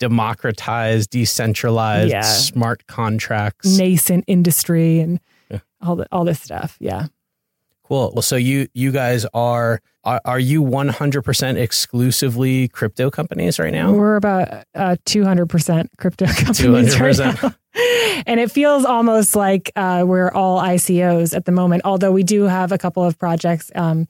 democratized, 0.00 1.10
decentralized, 1.10 2.10
Yeah. 2.10 2.22
smart 2.22 2.86
contracts. 2.88 3.78
nascent 3.78 4.24
industry 4.26 4.98
and 4.98 5.20
all 5.80 5.94
the, 5.96 6.06
all 6.10 6.24
this 6.24 6.40
stuff. 6.40 6.76
Yeah. 6.80 7.06
Cool. 7.84 8.10
Well, 8.14 8.22
so 8.22 8.34
you 8.36 8.66
you 8.74 8.90
guys 8.90 9.26
are 9.32 9.80
are, 10.04 10.20
are 10.24 10.38
you 10.38 10.62
100% 10.62 11.56
exclusively 11.56 12.68
crypto 12.68 13.10
companies 13.10 13.58
right 13.58 13.72
now? 13.72 13.92
We're 13.92 14.16
about 14.16 14.48
uh, 14.74 14.96
200% 15.04 15.88
crypto 15.98 16.26
companies 16.26 16.94
200%. 16.94 17.00
right 17.00 17.42
now. 17.42 17.54
and 18.26 18.40
it 18.40 18.50
feels 18.50 18.84
almost 18.84 19.36
like 19.36 19.70
uh, 19.76 20.04
we're 20.06 20.30
all 20.30 20.60
ICOs 20.60 21.34
at 21.34 21.44
the 21.44 21.52
moment, 21.52 21.82
although 21.84 22.12
we 22.12 22.22
do 22.22 22.42
have 22.42 22.72
a 22.72 22.78
couple 22.78 23.04
of 23.04 23.18
projects 23.18 23.70
um, 23.74 24.06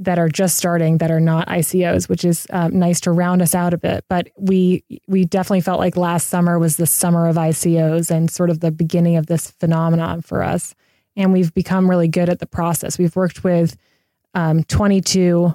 that 0.00 0.18
are 0.18 0.28
just 0.28 0.56
starting 0.56 0.98
that 0.98 1.10
are 1.10 1.20
not 1.20 1.48
ICOs, 1.48 2.08
which 2.08 2.24
is 2.24 2.46
um, 2.50 2.78
nice 2.78 3.00
to 3.00 3.10
round 3.10 3.42
us 3.42 3.54
out 3.54 3.74
a 3.74 3.78
bit. 3.78 4.04
But 4.08 4.28
we 4.36 4.84
we 5.06 5.24
definitely 5.24 5.60
felt 5.60 5.80
like 5.80 5.96
last 5.96 6.28
summer 6.28 6.58
was 6.58 6.76
the 6.76 6.86
summer 6.86 7.26
of 7.28 7.36
ICOs 7.36 8.10
and 8.10 8.30
sort 8.30 8.50
of 8.50 8.60
the 8.60 8.70
beginning 8.70 9.16
of 9.16 9.26
this 9.26 9.50
phenomenon 9.52 10.20
for 10.22 10.42
us. 10.42 10.74
And 11.16 11.32
we've 11.32 11.52
become 11.52 11.90
really 11.90 12.06
good 12.06 12.28
at 12.28 12.38
the 12.38 12.46
process. 12.46 12.98
We've 12.98 13.16
worked 13.16 13.42
with 13.42 13.76
um, 14.34 14.64
22 14.64 15.54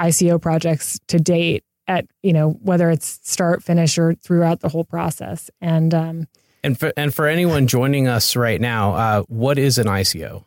ICO 0.00 0.40
projects 0.40 0.98
to 1.08 1.18
date 1.18 1.64
at 1.86 2.06
you 2.22 2.32
know 2.32 2.50
whether 2.62 2.90
it's 2.90 3.20
start 3.22 3.62
finish 3.62 3.98
or 3.98 4.14
throughout 4.14 4.60
the 4.60 4.68
whole 4.68 4.84
process 4.84 5.50
and 5.60 5.92
um, 5.92 6.28
And 6.62 6.78
for 6.78 6.92
and 6.96 7.14
for 7.14 7.26
anyone 7.26 7.66
joining 7.66 8.06
us 8.06 8.36
right 8.36 8.60
now, 8.60 8.94
uh, 8.94 9.22
what 9.28 9.58
is 9.58 9.78
an 9.78 9.86
ICO? 9.86 10.44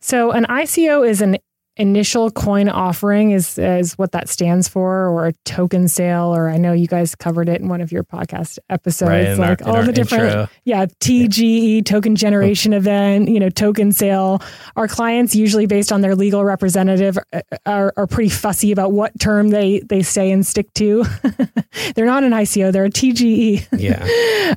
so 0.00 0.30
an 0.30 0.44
ico 0.44 1.06
is 1.06 1.20
an 1.20 1.36
initial 1.78 2.30
coin 2.30 2.68
offering 2.68 3.30
is 3.30 3.56
is 3.58 3.96
what 3.96 4.10
that 4.12 4.28
stands 4.28 4.66
for 4.68 5.06
or 5.08 5.26
a 5.28 5.32
token 5.44 5.86
sale 5.86 6.34
or 6.34 6.48
i 6.48 6.56
know 6.56 6.72
you 6.72 6.88
guys 6.88 7.14
covered 7.14 7.48
it 7.48 7.60
in 7.60 7.68
one 7.68 7.80
of 7.80 7.92
your 7.92 8.02
podcast 8.02 8.58
episodes 8.68 9.08
Right, 9.08 9.24
in 9.28 9.40
our- 9.40 9.50
like 9.50 9.64
all 9.66 9.82
the 9.84 9.92
different 9.92 10.24
intro. 10.24 10.48
yeah 10.64 10.86
tge 10.86 11.84
token 11.84 12.16
generation 12.16 12.72
event 12.72 13.28
you 13.28 13.38
know 13.38 13.48
token 13.48 13.92
sale 13.92 14.42
our 14.76 14.88
clients 14.88 15.34
usually 15.36 15.66
based 15.66 15.92
on 15.92 16.00
their 16.00 16.16
legal 16.16 16.44
representative 16.44 17.16
uh, 17.32 17.40
are, 17.64 17.92
are 17.96 18.06
pretty 18.08 18.30
fussy 18.30 18.72
about 18.72 18.90
what 18.92 19.18
term 19.20 19.50
they 19.50 19.78
they 19.88 20.02
say 20.02 20.30
and 20.32 20.44
stick 20.46 20.72
to 20.74 21.04
they're 21.94 22.06
not 22.06 22.24
an 22.24 22.32
ico 22.32 22.72
they're 22.72 22.86
a 22.86 22.90
tge 22.90 23.66
Yeah. 23.78 24.04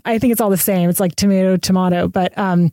I 0.05 0.17
think 0.17 0.31
it's 0.31 0.41
all 0.41 0.49
the 0.49 0.57
same. 0.57 0.89
It's 0.89 0.99
like 0.99 1.15
tomato, 1.15 1.57
tomato. 1.57 2.07
But 2.07 2.35
um, 2.37 2.71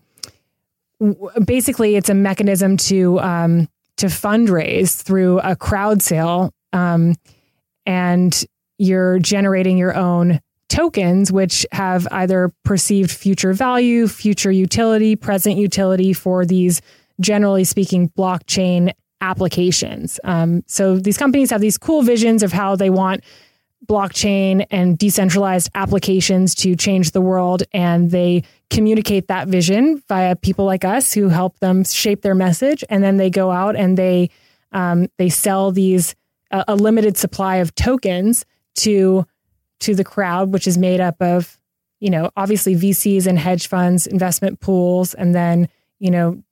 w- 1.01 1.29
basically, 1.45 1.97
it's 1.97 2.09
a 2.09 2.15
mechanism 2.15 2.77
to 2.79 3.19
um, 3.21 3.69
to 3.99 4.07
fundraise 4.07 5.01
through 5.01 5.41
a 5.41 5.55
crowd 5.55 6.03
sale, 6.03 6.53
um, 6.73 7.15
and 7.87 8.45
you're 8.79 9.19
generating 9.19 9.79
your 9.79 9.95
own 9.97 10.41
tokens, 10.69 11.33
which 11.33 11.67
have 11.73 12.07
either 12.11 12.53
perceived 12.65 13.11
future 13.11 13.53
value, 13.53 14.07
future 14.07 14.51
utility, 14.51 15.17
present 15.17 15.57
utility 15.57 16.13
for 16.13 16.45
these, 16.45 16.81
generally 17.21 17.65
speaking, 17.65 18.11
blockchain 18.11 18.93
applications. 19.21 20.21
Um, 20.25 20.63
so 20.67 20.99
these 20.99 21.19
companies 21.19 21.51
have 21.51 21.61
these 21.61 21.79
cool 21.79 22.03
visions 22.03 22.43
of 22.43 22.53
how 22.53 22.77
they 22.77 22.91
want 22.91 23.25
blockchain 23.89 24.67
and 24.71 24.99
decentralized 24.99 25.71
applications 25.75 26.55
to 26.57 26.77
change 26.77 27.13
the 27.13 27.21
world. 27.21 27.63
And 27.73 28.11
they 28.11 28.45
communicate 28.71 29.29
that 29.29 29.49
vision 29.49 30.03
via 30.09 30.37
people 30.37 30.65
like 30.65 30.85
us 30.85 31.13
who 31.13 31.29
help 31.29 31.59
them 31.61 31.85
shape 31.85 32.23
their 32.23 32.35
message. 32.35 32.85
And 32.91 33.03
then 33.03 33.17
they 33.17 33.31
go 33.31 33.51
out 33.51 33.77
and 33.77 33.97
they 33.97 34.31
um, 34.73 35.09
they 35.17 35.31
sell 35.31 35.73
these 35.73 36.15
a 36.51 36.65
a 36.69 36.77
limited 36.77 37.17
supply 37.17 37.57
of 37.57 37.75
tokens 37.75 38.45
to 38.77 39.27
to 39.81 39.95
the 39.95 40.05
crowd, 40.05 40.53
which 40.53 40.67
is 40.67 40.77
made 40.77 41.01
up 41.01 41.21
of 41.23 41.59
you 42.01 42.11
know 42.11 42.31
obviously 42.37 42.75
VCs 42.77 43.27
and 43.27 43.39
hedge 43.39 43.69
funds, 43.69 44.07
investment 44.07 44.61
pools, 44.61 45.15
and 45.15 45.35
then 45.35 45.69
you 45.99 46.11
know 46.11 46.43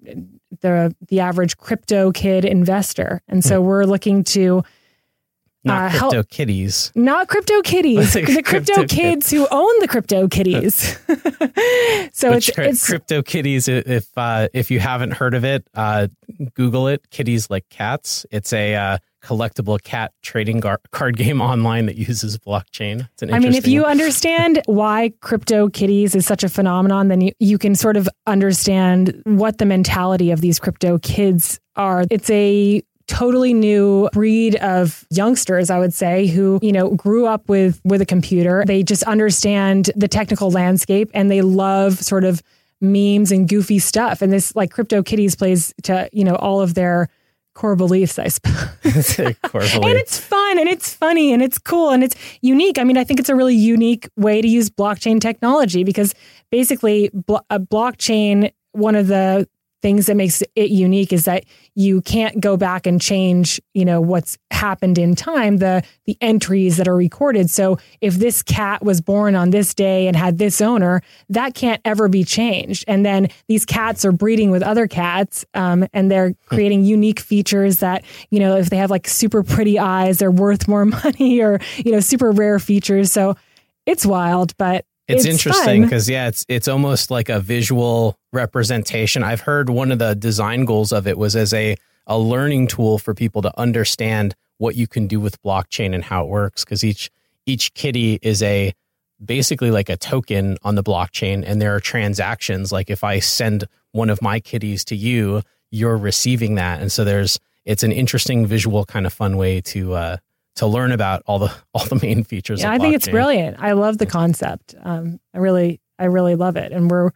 the 0.61 0.95
the 1.09 1.21
average 1.21 1.57
crypto 1.59 2.13
kid 2.13 2.45
investor. 2.45 3.21
And 3.29 3.45
so 3.45 3.61
we're 3.61 3.85
looking 3.85 4.25
to 4.25 4.65
Not 5.67 5.83
Uh, 5.83 5.89
help- 5.89 6.13
crypto 6.13 6.29
kitties. 6.31 6.93
not 6.95 7.29
crypto 7.29 7.61
kitties, 7.63 8.13
the 8.15 8.23
crypto, 8.23 8.43
Crypto 8.75 8.87
kids 8.87 9.31
who 9.31 9.47
own 9.51 9.73
the 9.81 9.89
crypto 9.89 10.29
kitties. 10.29 10.97
so 12.13 12.31
Which 12.33 12.49
it's 12.51 12.59
it's 12.59 12.87
crypto 12.87 13.23
kitties. 13.23 13.69
If 13.69 14.07
uh, 14.17 14.49
if 14.55 14.71
you 14.71 14.81
haven't 14.81 15.13
heard 15.13 15.35
of 15.35 15.45
it, 15.45 15.67
uh, 15.75 16.09
Google 16.55 16.89
it. 16.89 17.11
Kitties 17.11 17.51
like 17.51 17.69
cats. 17.69 18.25
It's 18.31 18.53
a 18.53 18.75
uh, 18.75 18.99
collectible 19.23 19.83
cat 19.83 20.13
trading 20.23 20.61
gar- 20.61 20.81
card 20.93 21.17
game 21.17 21.41
online 21.41 21.87
that 21.87 21.97
uses 21.97 22.39
blockchain. 22.39 23.09
It's 23.15 23.23
an 23.23 23.35
I 23.35 23.39
mean, 23.41 23.55
if 23.55 23.67
you 23.67 23.85
understand 23.95 24.63
why 24.67 25.13
crypto 25.21 25.69
kitties 25.69 26.15
is 26.15 26.27
such 26.27 26.45
a 26.45 26.49
phenomenon, 26.49 27.09
then 27.09 27.21
you, 27.21 27.33
you 27.41 27.59
can 27.59 27.75
sort 27.75 27.97
of 27.97 28.09
understand 28.27 29.21
what 29.25 29.59
the 29.59 29.65
mentality 29.67 30.31
of 30.31 30.41
these 30.41 30.59
crypto 30.59 30.99
kids 30.99 31.59
are. 31.75 32.05
It's 32.11 32.31
a 32.31 32.83
totally 33.07 33.55
new 33.55 34.09
breed 34.13 34.57
of 34.57 35.07
youngsters 35.11 35.71
i 35.71 35.79
would 35.79 35.95
say 35.95 36.27
who 36.27 36.59
you 36.61 36.73
know 36.73 36.91
grew 36.91 37.27
up 37.27 37.49
with 37.49 37.81
with 37.85 38.01
a 38.01 38.07
computer. 38.07 38.65
They 38.67 38.83
just 38.83 39.03
understand 39.05 39.91
the 39.95 40.09
technical 40.09 40.51
landscape 40.51 41.11
and 41.15 41.31
they 41.31 41.43
love 41.43 41.99
sort 41.99 42.25
of 42.25 42.43
memes 42.81 43.31
and 43.33 43.49
goofy 43.49 43.79
stuff. 43.79 44.23
And 44.23 44.33
this 44.33 44.55
like 44.57 44.71
crypto 44.71 45.03
kitties 45.03 45.37
plays 45.37 45.73
to 45.85 46.09
you 46.13 46.25
know 46.25 46.37
all 46.37 46.61
of 46.61 46.75
their 46.75 47.09
core 47.55 47.77
beliefs 47.77 48.19
i 48.19 48.29
suppose. 48.29 48.69
And 49.89 49.99
it's 49.99 50.19
fun 50.19 50.59
and 50.59 50.69
it's 50.69 50.95
funny 50.95 51.33
and 51.33 51.43
it's 51.43 51.59
cool 51.59 51.91
and 51.91 52.05
it's 52.05 52.15
unique. 52.43 52.79
I 52.79 52.85
mean, 52.85 52.99
I 52.99 53.05
think 53.05 53.19
it's 53.19 53.31
a 53.31 53.35
really 53.35 53.55
unique 53.55 54.09
way 54.17 54.43
to 54.43 54.49
use 54.49 54.69
blockchain 54.69 55.21
technology 55.21 55.83
because 55.83 56.15
basically, 56.51 57.11
blo- 57.15 57.41
a 57.49 57.59
blockchain, 57.59 58.53
one 58.73 58.95
of 58.95 59.07
the 59.07 59.49
things 59.87 60.07
that 60.07 60.17
makes 60.17 60.43
it 60.57 60.71
unique 60.71 61.13
is 61.13 61.27
that 61.27 61.45
you 61.77 62.01
can't 62.01 62.41
go 62.41 62.57
back 62.57 62.89
and 62.89 63.01
change, 63.01 63.61
you 63.73 63.85
know, 63.85 64.01
what's 64.01 64.37
happened 64.51 64.99
in 64.99 65.15
time, 65.15 65.59
the 65.59 65.81
the 66.07 66.19
entries 66.21 66.77
that 66.79 66.89
are 66.89 66.97
recorded. 66.97 67.49
So 67.49 67.79
if 68.01 68.15
this 68.15 68.43
cat 68.43 68.85
was 68.85 69.01
born 69.01 69.37
on 69.37 69.51
this 69.51 69.75
day 69.75 70.09
and 70.09 70.17
had 70.17 70.39
this 70.39 70.61
owner, 70.61 71.03
that 71.29 71.55
can't 71.55 71.81
ever 71.85 72.09
be 72.09 72.25
changed. 72.25 72.85
And 72.89 73.07
then 73.07 73.29
these 73.47 73.65
cats 73.65 74.05
are 74.05 74.11
breeding 74.11 74.51
with 74.51 74.65
other 74.65 74.89
cats, 74.89 75.45
um, 75.55 75.87
and 75.93 76.11
they're 76.11 76.35
creating 76.47 76.85
unique 76.85 77.21
features 77.21 77.79
that, 77.79 78.05
you 78.31 78.41
know, 78.41 78.57
if 78.57 78.71
they 78.71 78.79
have 78.79 78.91
like 78.91 79.07
super 79.07 79.45
pretty 79.45 79.79
eyes, 79.79 80.19
they're 80.19 80.33
worth 80.33 80.67
more 80.67 80.85
money, 81.05 81.41
or 81.41 81.61
you 81.77 81.93
know, 81.93 82.01
super 82.01 82.33
rare 82.33 82.59
features. 82.59 83.13
So 83.13 83.37
it's 83.87 84.05
wild, 84.05 84.57
but 84.57 84.85
It's, 85.09 85.25
It's 85.25 85.33
interesting 85.33 85.83
because 85.83 86.09
yeah, 86.09 86.29
it's 86.29 86.45
it's 86.49 86.69
almost 86.69 87.11
like 87.11 87.29
a 87.29 87.39
visual 87.39 88.19
representation. 88.33 89.23
I've 89.23 89.41
heard 89.41 89.71
one 89.71 89.93
of 89.93 89.99
the 89.99 90.15
design 90.15 90.65
goals 90.65 90.93
of 90.93 91.07
it 91.07 91.17
was 91.17 91.37
as 91.37 91.55
a 91.55 91.77
a 92.07 92.19
learning 92.19 92.69
tool 92.69 92.99
for 92.99 93.15
people 93.15 93.43
to 93.43 93.59
understand 93.59 94.35
what 94.59 94.75
you 94.75 94.87
can 94.87 95.07
do 95.07 95.21
with 95.21 95.41
blockchain 95.43 95.95
and 95.95 96.03
how 96.03 96.25
it 96.25 96.29
works. 96.29 96.65
Because 96.65 96.83
each 96.83 97.11
each 97.47 97.73
kitty 97.75 98.19
is 98.21 98.43
a 98.43 98.73
basically 99.25 99.71
like 99.71 99.89
a 99.89 99.97
token 99.97 100.59
on 100.63 100.75
the 100.75 100.83
blockchain, 100.83 101.45
and 101.47 101.63
there 101.63 101.75
are 101.75 101.81
transactions. 101.81 102.73
Like 102.73 102.91
if 102.91 103.05
I 103.05 103.21
send 103.21 103.65
one 103.93 104.11
of 104.11 104.21
my 104.21 104.41
kitties 104.41 104.85
to 104.87 104.97
you, 104.97 105.43
you're 105.71 105.97
receiving 105.97 106.57
that, 106.57 106.81
and 106.81 106.91
so 106.91 107.05
there's 107.05 107.39
it's 107.65 107.83
an 107.83 107.93
interesting 107.93 108.47
visual 108.47 108.85
kind 108.85 109.07
of 109.07 109.13
fun 109.13 109.37
way 109.37 109.61
to 109.61 109.95
uh, 109.95 110.17
to 110.57 110.67
learn 110.67 110.93
about 110.93 111.23
all 111.27 111.39
the 111.39 111.55
all 111.75 111.85
the 111.87 111.99
main 112.03 112.25
features. 112.25 112.61
Yeah, 112.63 112.73
I 112.73 112.79
think 112.79 112.95
it's 112.95 113.09
brilliant. 113.09 113.57
I 113.59 113.73
love 113.73 113.99
the 113.99 114.07
concept. 114.07 114.75
Um, 114.83 115.21
I 115.35 115.39
really, 115.39 115.81
I 115.99 116.07
really 116.07 116.35
love 116.35 116.57
it. 116.57 116.73
And 116.73 116.91
we're 116.91 117.11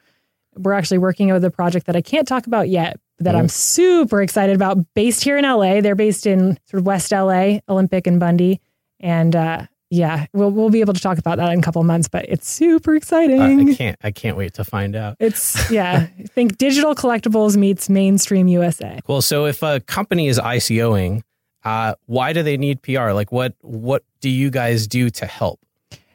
we're 0.57 0.73
actually 0.73 0.99
working 0.99 1.33
with 1.33 1.45
a 1.45 1.51
project 1.51 1.87
that 1.87 1.97
I 1.97 2.03
can't 2.03 2.27
talk 2.27 2.47
about 2.47 2.69
yet, 2.69 2.99
that 3.19 3.35
I'm 3.35 3.49
super 3.49 4.21
excited 4.23 4.57
about. 4.57 4.79
Based 4.95 5.23
here 5.23 5.39
in 5.39 5.45
LA, 5.45 5.81
they're 5.81 5.95
based 5.95 6.27
in 6.27 6.59
sort 6.67 6.81
of 6.81 6.87
West 6.87 7.13
LA, 7.13 7.59
Olympic 7.69 8.07
and 8.07 8.19
Bundy, 8.19 8.61
and 8.99 9.35
uh, 9.37 9.67
yeah, 9.91 10.27
we'll 10.33 10.51
we'll 10.51 10.71
be 10.71 10.81
able 10.81 10.95
to 10.95 11.01
talk 11.01 11.19
about 11.19 11.39
that 11.39 11.53
in 11.53 11.59
a 11.59 11.63
couple 11.63 11.81
of 11.81 11.87
months. 11.87 12.09
But 12.09 12.27
it's 12.29 12.49
super 12.49 12.95
exciting. 12.95 13.71
I 13.71 13.75
can't 13.75 13.97
I 14.03 14.11
can't 14.11 14.37
wait 14.37 14.55
to 14.55 14.65
find 14.65 14.95
out. 14.97 15.17
it's 15.19 15.71
yeah, 15.71 16.09
I 16.19 16.23
think 16.25 16.59
digital 16.59 16.95
collectibles 16.95 17.57
meets 17.57 17.89
mainstream 17.89 18.49
USA. 18.49 19.01
Well, 19.07 19.23
so 19.23 19.47
if 19.47 19.63
a 19.63 19.81
company 19.81 20.29
is 20.29 20.39
ICOing, 20.39 21.23
uh, 21.65 21.95
why 22.07 22.33
do 22.33 22.43
they 22.43 22.57
need 22.57 22.83
PR? 22.83 23.11
Like, 23.13 23.33
what 23.33 23.55
what 23.61 24.05
do 24.21 24.31
you 24.31 24.51
guys 24.51 24.87
do 24.87 25.11
to 25.11 25.27
help? 25.27 25.61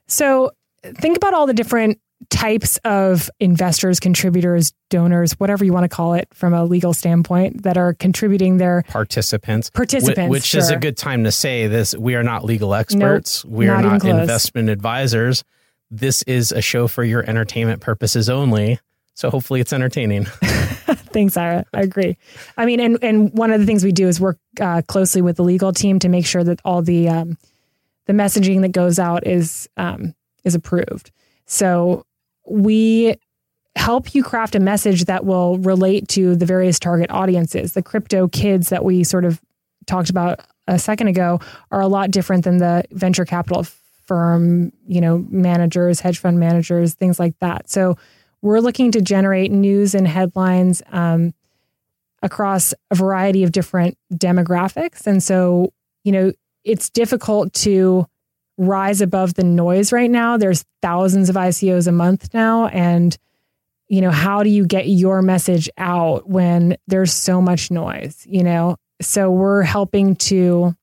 So 0.07 0.51
think 0.83 1.17
about 1.17 1.33
all 1.33 1.47
the 1.47 1.53
different 1.53 1.99
types 2.29 2.77
of 2.85 3.29
investors, 3.39 3.99
contributors, 3.99 4.73
donors, 4.89 5.33
whatever 5.33 5.65
you 5.65 5.73
want 5.73 5.83
to 5.83 5.89
call 5.89 6.13
it 6.13 6.27
from 6.33 6.53
a 6.53 6.63
legal 6.63 6.93
standpoint 6.93 7.63
that 7.63 7.77
are 7.77 7.93
contributing 7.93 8.57
their 8.57 8.83
Participants, 8.87 9.69
Wh- 9.69 9.77
participants. 9.77 10.31
which 10.31 10.55
is 10.55 10.69
a 10.69 10.77
good 10.77 10.97
time 10.97 11.25
to 11.25 11.31
say 11.31 11.67
this. 11.67 11.95
We 11.95 12.15
are 12.15 12.23
not 12.23 12.45
legal 12.45 12.73
experts. 12.73 13.43
we 13.45 13.67
are 13.67 13.81
not 13.81 14.03
investment 14.05 14.69
advisors. 14.69 15.43
This 15.91 16.23
is 16.23 16.51
a 16.51 16.61
show 16.61 16.87
for 16.87 17.03
your 17.03 17.27
entertainment 17.29 17.81
purposes 17.81 18.29
only. 18.29 18.79
So 19.13 19.29
hopefully 19.29 19.61
it's 19.61 19.73
entertaining. 19.73 20.27
Thanks, 21.13 21.35
Ira. 21.35 21.65
I 21.73 21.81
agree. 21.81 22.17
I 22.57 22.65
mean, 22.65 22.79
and 22.79 22.99
and 23.01 23.33
one 23.33 23.51
of 23.51 23.59
the 23.59 23.65
things 23.65 23.83
we 23.83 23.91
do 23.91 24.07
is 24.07 24.19
work 24.21 24.37
uh, 24.61 24.81
closely 24.87 25.21
with 25.21 25.37
the 25.37 25.43
legal 25.43 25.73
team 25.73 25.99
to 25.99 26.09
make 26.09 26.25
sure 26.25 26.43
that 26.43 26.59
all 26.63 26.81
the 26.81 27.09
um, 27.09 27.37
the 28.05 28.13
messaging 28.13 28.61
that 28.61 28.71
goes 28.71 28.99
out 28.99 29.25
is 29.25 29.67
um, 29.77 30.13
is 30.43 30.53
approved. 30.53 31.11
So 31.47 32.05
we 32.47 33.15
help 33.75 34.13
you 34.13 34.23
craft 34.23 34.55
a 34.55 34.59
message 34.59 35.05
that 35.05 35.25
will 35.25 35.57
relate 35.57 36.07
to 36.09 36.35
the 36.35 36.45
various 36.45 36.79
target 36.79 37.09
audiences. 37.11 37.73
The 37.73 37.83
crypto 37.83 38.27
kids 38.27 38.69
that 38.69 38.85
we 38.85 39.03
sort 39.03 39.25
of 39.25 39.41
talked 39.85 40.09
about 40.09 40.39
a 40.67 40.79
second 40.79 41.07
ago 41.07 41.39
are 41.71 41.81
a 41.81 41.87
lot 41.87 42.11
different 42.11 42.43
than 42.43 42.57
the 42.57 42.83
venture 42.91 43.25
capital 43.25 43.65
firm, 44.05 44.71
you 44.87 45.01
know, 45.01 45.25
managers, 45.29 45.99
hedge 45.99 46.19
fund 46.19 46.39
managers, 46.39 46.93
things 46.93 47.19
like 47.19 47.37
that. 47.39 47.69
So 47.69 47.97
we're 48.45 48.59
looking 48.59 48.91
to 48.91 49.01
generate 49.01 49.51
news 49.51 49.95
and 49.95 50.07
headlines 50.07 50.83
um, 50.91 51.33
across 52.21 52.75
a 52.91 52.95
variety 52.95 53.43
of 53.43 53.51
different 53.51 53.97
demographics. 54.13 55.07
And 55.07 55.23
so, 55.23 55.73
you 56.03 56.11
know, 56.11 56.31
it's 56.63 56.91
difficult 56.91 57.53
to 57.53 58.05
rise 58.59 59.01
above 59.01 59.33
the 59.33 59.43
noise 59.43 59.91
right 59.91 60.11
now. 60.11 60.37
There's 60.37 60.63
thousands 60.83 61.27
of 61.27 61.35
ICOs 61.35 61.87
a 61.87 61.91
month 61.91 62.35
now. 62.35 62.67
And, 62.67 63.17
you 63.87 63.99
know, 63.99 64.11
how 64.11 64.43
do 64.43 64.49
you 64.51 64.67
get 64.67 64.87
your 64.87 65.23
message 65.23 65.67
out 65.79 66.29
when 66.29 66.77
there's 66.85 67.13
so 67.13 67.41
much 67.41 67.71
noise, 67.71 68.27
you 68.29 68.43
know? 68.43 68.77
So 69.01 69.31
we're 69.31 69.63
helping 69.63 70.17
to, 70.17 70.75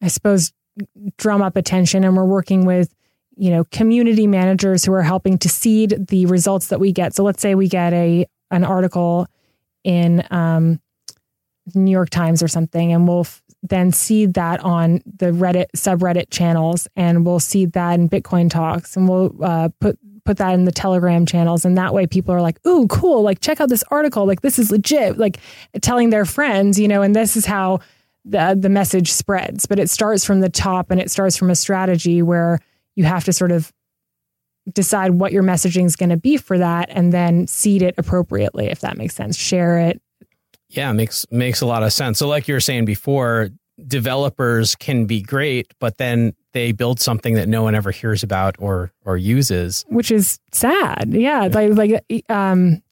I 0.00 0.08
suppose, 0.08 0.50
drum 1.18 1.42
up 1.42 1.56
attention 1.56 2.04
and 2.04 2.16
we're 2.16 2.24
working 2.24 2.64
with 2.64 2.94
you 3.40 3.50
know 3.50 3.64
community 3.72 4.26
managers 4.26 4.84
who 4.84 4.92
are 4.92 5.02
helping 5.02 5.38
to 5.38 5.48
seed 5.48 5.96
the 6.08 6.26
results 6.26 6.66
that 6.66 6.78
we 6.78 6.92
get 6.92 7.14
so 7.14 7.24
let's 7.24 7.40
say 7.40 7.54
we 7.54 7.68
get 7.68 7.92
a 7.94 8.26
an 8.50 8.64
article 8.64 9.26
in 9.82 10.22
um, 10.30 10.78
new 11.74 11.90
york 11.90 12.10
times 12.10 12.42
or 12.42 12.48
something 12.48 12.92
and 12.92 13.08
we'll 13.08 13.20
f- 13.20 13.42
then 13.62 13.92
seed 13.92 14.34
that 14.34 14.60
on 14.60 15.00
the 15.18 15.26
reddit 15.26 15.66
subreddit 15.74 16.30
channels 16.30 16.86
and 16.96 17.24
we'll 17.24 17.40
seed 17.40 17.72
that 17.72 17.98
in 17.98 18.08
bitcoin 18.08 18.50
talks 18.50 18.96
and 18.96 19.08
we'll 19.08 19.34
uh, 19.42 19.70
put 19.80 19.98
put 20.26 20.36
that 20.36 20.52
in 20.52 20.66
the 20.66 20.72
telegram 20.72 21.24
channels 21.24 21.64
and 21.64 21.78
that 21.78 21.94
way 21.94 22.06
people 22.06 22.34
are 22.34 22.42
like 22.42 22.58
ooh 22.66 22.86
cool 22.88 23.22
like 23.22 23.40
check 23.40 23.58
out 23.58 23.70
this 23.70 23.84
article 23.90 24.26
like 24.26 24.42
this 24.42 24.58
is 24.58 24.70
legit 24.70 25.16
like 25.16 25.38
telling 25.80 26.10
their 26.10 26.26
friends 26.26 26.78
you 26.78 26.86
know 26.86 27.00
and 27.00 27.16
this 27.16 27.36
is 27.36 27.46
how 27.46 27.80
the 28.24 28.56
the 28.58 28.68
message 28.68 29.10
spreads. 29.10 29.66
But 29.66 29.78
it 29.78 29.90
starts 29.90 30.24
from 30.24 30.40
the 30.40 30.48
top 30.48 30.90
and 30.90 31.00
it 31.00 31.10
starts 31.10 31.36
from 31.36 31.50
a 31.50 31.54
strategy 31.54 32.22
where 32.22 32.60
you 33.00 33.06
have 33.06 33.24
to 33.24 33.32
sort 33.32 33.50
of 33.52 33.72
decide 34.72 35.12
what 35.12 35.32
your 35.32 35.42
messaging 35.42 35.86
is 35.86 35.96
going 35.96 36.10
to 36.10 36.16
be 36.16 36.36
for 36.36 36.58
that 36.58 36.88
and 36.90 37.12
then 37.12 37.46
seed 37.46 37.82
it 37.82 37.94
appropriately 37.96 38.66
if 38.66 38.80
that 38.80 38.96
makes 38.96 39.14
sense 39.14 39.36
share 39.36 39.78
it 39.78 40.00
yeah 40.68 40.92
makes 40.92 41.26
makes 41.30 41.60
a 41.60 41.66
lot 41.66 41.82
of 41.82 41.92
sense 41.92 42.18
so 42.18 42.28
like 42.28 42.46
you 42.46 42.54
were 42.54 42.60
saying 42.60 42.84
before 42.84 43.48
developers 43.86 44.74
can 44.76 45.06
be 45.06 45.22
great 45.22 45.72
but 45.80 45.96
then 45.96 46.34
they 46.52 46.72
build 46.72 47.00
something 47.00 47.34
that 47.34 47.48
no 47.48 47.62
one 47.62 47.74
ever 47.74 47.90
hears 47.90 48.22
about 48.22 48.54
or 48.58 48.92
or 49.06 49.16
uses 49.16 49.84
which 49.88 50.10
is 50.10 50.38
sad 50.52 51.06
yeah, 51.08 51.44
yeah. 51.44 51.48
like 51.48 51.74
like 52.10 52.30
um 52.30 52.82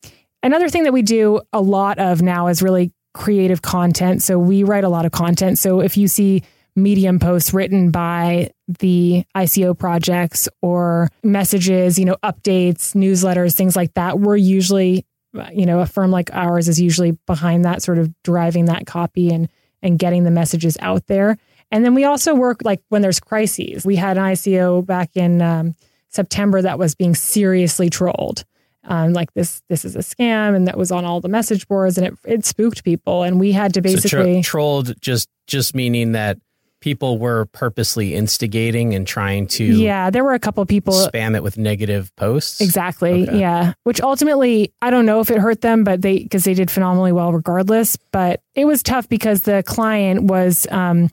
another 0.43 0.71
thing 0.71 0.85
that 0.85 0.93
we 0.93 1.03
do 1.03 1.41
a 1.53 1.61
lot 1.61 1.99
of 1.99 2.23
now 2.23 2.47
is 2.47 2.63
really 2.63 2.91
creative 3.15 3.63
content. 3.63 4.23
So 4.23 4.39
we 4.39 4.63
write 4.63 4.85
a 4.85 4.89
lot 4.89 5.05
of 5.05 5.13
content. 5.13 5.59
So 5.59 5.81
if 5.81 5.97
you 5.97 6.09
see 6.09 6.43
medium 6.77 7.19
posts 7.19 7.53
written 7.53 7.91
by 7.91 8.51
the 8.69 9.25
ICO 9.35 9.77
projects 9.79 10.49
or 10.63 11.09
messages, 11.23 11.99
you 11.99 12.05
know, 12.05 12.17
updates, 12.23 12.95
newsletters, 12.95 13.55
things 13.55 13.75
like 13.75 13.95
that, 13.95 14.21
we're 14.21 14.37
usually, 14.37 15.07
you 15.53 15.67
know, 15.67 15.81
a 15.81 15.87
firm 15.87 16.11
like 16.11 16.31
ours 16.33 16.69
is 16.69 16.81
usually 16.81 17.13
behind 17.27 17.65
that 17.65 17.83
sort 17.83 17.99
of 17.99 18.13
driving 18.23 18.67
that 18.67 18.87
copy 18.87 19.31
and 19.31 19.49
and 19.81 19.99
getting 19.99 20.25
the 20.25 20.31
messages 20.31 20.77
out 20.81 21.07
there. 21.07 21.39
And 21.71 21.85
then 21.85 21.95
we 21.95 22.05
also 22.05 22.35
work 22.35 22.63
like 22.65 22.83
when 22.89 23.03
there's 23.03 23.21
crises. 23.21 23.85
We 23.85 23.97
had 23.97 24.19
an 24.19 24.25
ICO 24.25 24.85
back 24.85 25.11
in 25.15 25.41
um, 25.41 25.77
September 26.09 26.61
that 26.63 26.79
was 26.79 26.95
being 26.95 27.15
seriously 27.15 27.91
trolled 27.91 28.45
um, 28.89 29.13
like 29.13 29.33
this 29.35 29.63
this 29.69 29.85
is 29.85 29.95
a 29.97 30.01
scam 30.01 30.57
and 30.57 30.67
that 30.67 30.77
was 30.77 30.91
on 30.91 31.05
all 31.05 31.21
the 31.21 31.29
message 31.29 31.69
boards 31.69 31.99
and 31.99 32.07
it 32.07 32.15
it 32.25 32.45
spooked 32.45 32.85
people 32.85 33.23
and 33.23 33.39
we 33.39 33.53
had 33.53 33.75
to 33.75 33.83
basically 33.83 34.43
so 34.43 34.43
tro- 34.43 34.43
trolled 34.43 35.01
just 35.01 35.29
just 35.47 35.75
meaning 35.75 36.13
that 36.13 36.39
people 36.81 37.19
were 37.19 37.47
purposely 37.47 38.15
instigating 38.15 38.95
and 38.95 39.07
trying 39.07 39.47
to 39.47 39.65
yeah 39.65 40.11
there 40.11 40.25
were 40.25 40.35
a 40.35 40.39
couple 40.39 40.65
people 40.67 40.95
spam 40.95 41.35
it 41.35 41.43
with 41.43 41.59
negative 41.59 42.15
posts 42.17 42.61
exactly 42.61 43.29
okay. 43.29 43.39
yeah 43.39 43.73
which 43.85 44.01
ultimately 44.01 44.73
i 44.83 44.91
don't 44.91 45.07
know 45.07 45.21
if 45.21 45.31
it 45.31 45.39
hurt 45.39 45.61
them 45.61 45.85
but 45.85 46.03
they 46.03 46.23
because 46.23 46.45
they 46.45 46.55
did 46.55 46.71
phenomenally 46.71 47.13
well 47.13 47.33
regardless 47.33 47.97
but 48.13 48.41
it 48.55 48.65
was 48.65 48.83
tough 48.83 49.09
because 49.09 49.43
the 49.43 49.63
client 49.65 50.25
was 50.25 50.67
um 50.71 51.11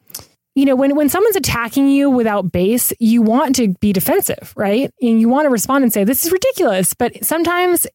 you 0.55 0.63
know, 0.63 0.75
when, 0.75 0.95
when 0.95 1.09
someone's 1.09 1.35
attacking 1.35 1.89
you 1.89 2.09
without 2.09 2.51
base, 2.51 2.93
you 2.99 3.21
want 3.21 3.57
to 3.57 3.75
be 3.81 3.91
defensive, 3.91 4.53
right? 4.55 4.89
And 5.01 5.19
you 5.19 5.27
want 5.27 5.45
to 5.45 5.49
respond 5.49 5.83
and 5.83 5.91
say, 5.91 6.05
this 6.05 6.25
is 6.25 6.31
ridiculous. 6.31 6.93
But 6.93 7.25
sometimes, 7.25 7.85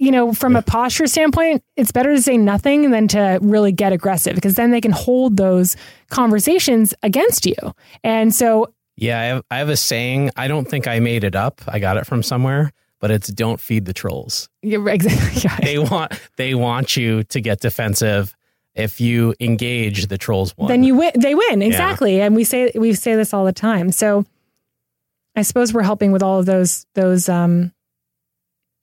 you 0.00 0.10
know, 0.10 0.32
from 0.32 0.56
a 0.56 0.62
posture 0.62 1.06
standpoint, 1.06 1.62
it's 1.76 1.92
better 1.92 2.14
to 2.14 2.22
say 2.22 2.38
nothing 2.38 2.90
than 2.90 3.06
to 3.08 3.38
really 3.42 3.70
get 3.70 3.92
aggressive 3.92 4.34
because 4.34 4.54
then 4.54 4.70
they 4.70 4.80
can 4.80 4.92
hold 4.92 5.36
those 5.36 5.76
conversations 6.08 6.94
against 7.02 7.44
you. 7.44 7.54
And 8.02 8.34
so, 8.34 8.72
yeah, 8.96 9.20
I 9.20 9.24
have, 9.24 9.44
I 9.50 9.58
have 9.58 9.68
a 9.68 9.76
saying. 9.76 10.30
I 10.36 10.48
don't 10.48 10.66
think 10.66 10.88
I 10.88 11.00
made 11.00 11.22
it 11.22 11.36
up. 11.36 11.60
I 11.68 11.78
got 11.78 11.98
it 11.98 12.06
from 12.06 12.24
somewhere 12.24 12.72
but 13.00 13.10
it's 13.10 13.28
don't 13.28 13.58
feed 13.58 13.86
the 13.86 13.94
trolls. 13.94 14.50
Yeah, 14.62 14.86
exactly. 14.86 15.50
they 15.64 15.78
want 15.78 16.12
they 16.36 16.54
want 16.54 16.98
you 16.98 17.24
to 17.24 17.40
get 17.40 17.60
defensive 17.60 18.36
if 18.74 19.00
you 19.00 19.34
engage 19.40 20.06
the 20.06 20.18
trolls 20.18 20.54
win. 20.56 20.68
Then 20.68 20.82
you 20.84 20.94
win. 20.96 21.12
They 21.16 21.34
win 21.34 21.62
exactly, 21.62 22.18
yeah. 22.18 22.26
and 22.26 22.36
we 22.36 22.44
say 22.44 22.70
we 22.74 22.92
say 22.92 23.16
this 23.16 23.32
all 23.32 23.46
the 23.46 23.54
time. 23.54 23.90
So, 23.90 24.26
I 25.34 25.42
suppose 25.42 25.72
we're 25.72 25.82
helping 25.82 26.12
with 26.12 26.22
all 26.22 26.38
of 26.38 26.44
those 26.44 26.86
those 26.94 27.28
um, 27.30 27.72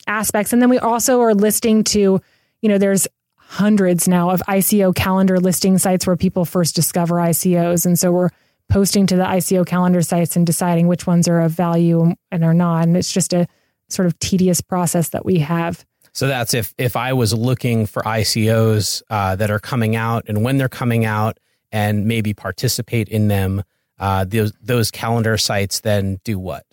aspects, 0.08 0.54
and 0.54 0.62
then 0.62 0.70
we 0.70 0.80
also 0.80 1.22
are 1.22 1.34
listing 1.34 1.84
to, 1.86 2.22
you 2.62 2.70
know, 2.70 2.78
there's 2.78 3.08
hundreds 3.36 4.08
now 4.08 4.30
of 4.30 4.42
ICO 4.48 4.94
calendar 4.94 5.40
listing 5.40 5.78
sites 5.78 6.06
where 6.06 6.18
people 6.18 6.46
first 6.46 6.76
discover 6.76 7.16
ICOs, 7.16 7.86
and 7.86 7.98
so 7.98 8.12
we're 8.12 8.30
posting 8.70 9.08
to 9.08 9.16
the 9.16 9.24
ICO 9.24 9.66
calendar 9.66 10.02
sites 10.02 10.36
and 10.36 10.46
deciding 10.46 10.88
which 10.88 11.08
ones 11.08 11.28
are 11.28 11.40
of 11.40 11.52
value 11.52 12.14
and 12.32 12.44
are 12.44 12.54
not, 12.54 12.84
and 12.84 12.98
it's 12.98 13.12
just 13.12 13.34
a 13.34 13.48
sort 13.90 14.06
of 14.06 14.18
tedious 14.20 14.62
process 14.62 15.10
that 15.10 15.26
we 15.26 15.40
have. 15.40 15.86
So 16.14 16.28
that's 16.28 16.54
if 16.56 16.74
if 16.78 16.96
I 16.96 17.14
was 17.14 17.32
looking 17.32 17.86
for 17.86 18.02
ICOs 18.02 19.04
uh, 19.10 19.36
that 19.36 19.52
are 19.52 19.60
coming 19.60 19.96
out 19.96 20.26
and 20.28 20.44
when 20.44 20.58
they're 20.58 20.68
coming 20.68 21.06
out 21.06 21.38
and 21.72 22.08
maybe 22.08 22.34
participate 22.34 23.08
in 23.08 23.28
them, 23.28 23.64
uh, 24.00 24.26
those 24.26 24.52
those 24.60 24.90
calendar 24.90 25.38
sites 25.38 25.82
then 25.82 26.20
do 26.24 26.40
what? 26.40 26.66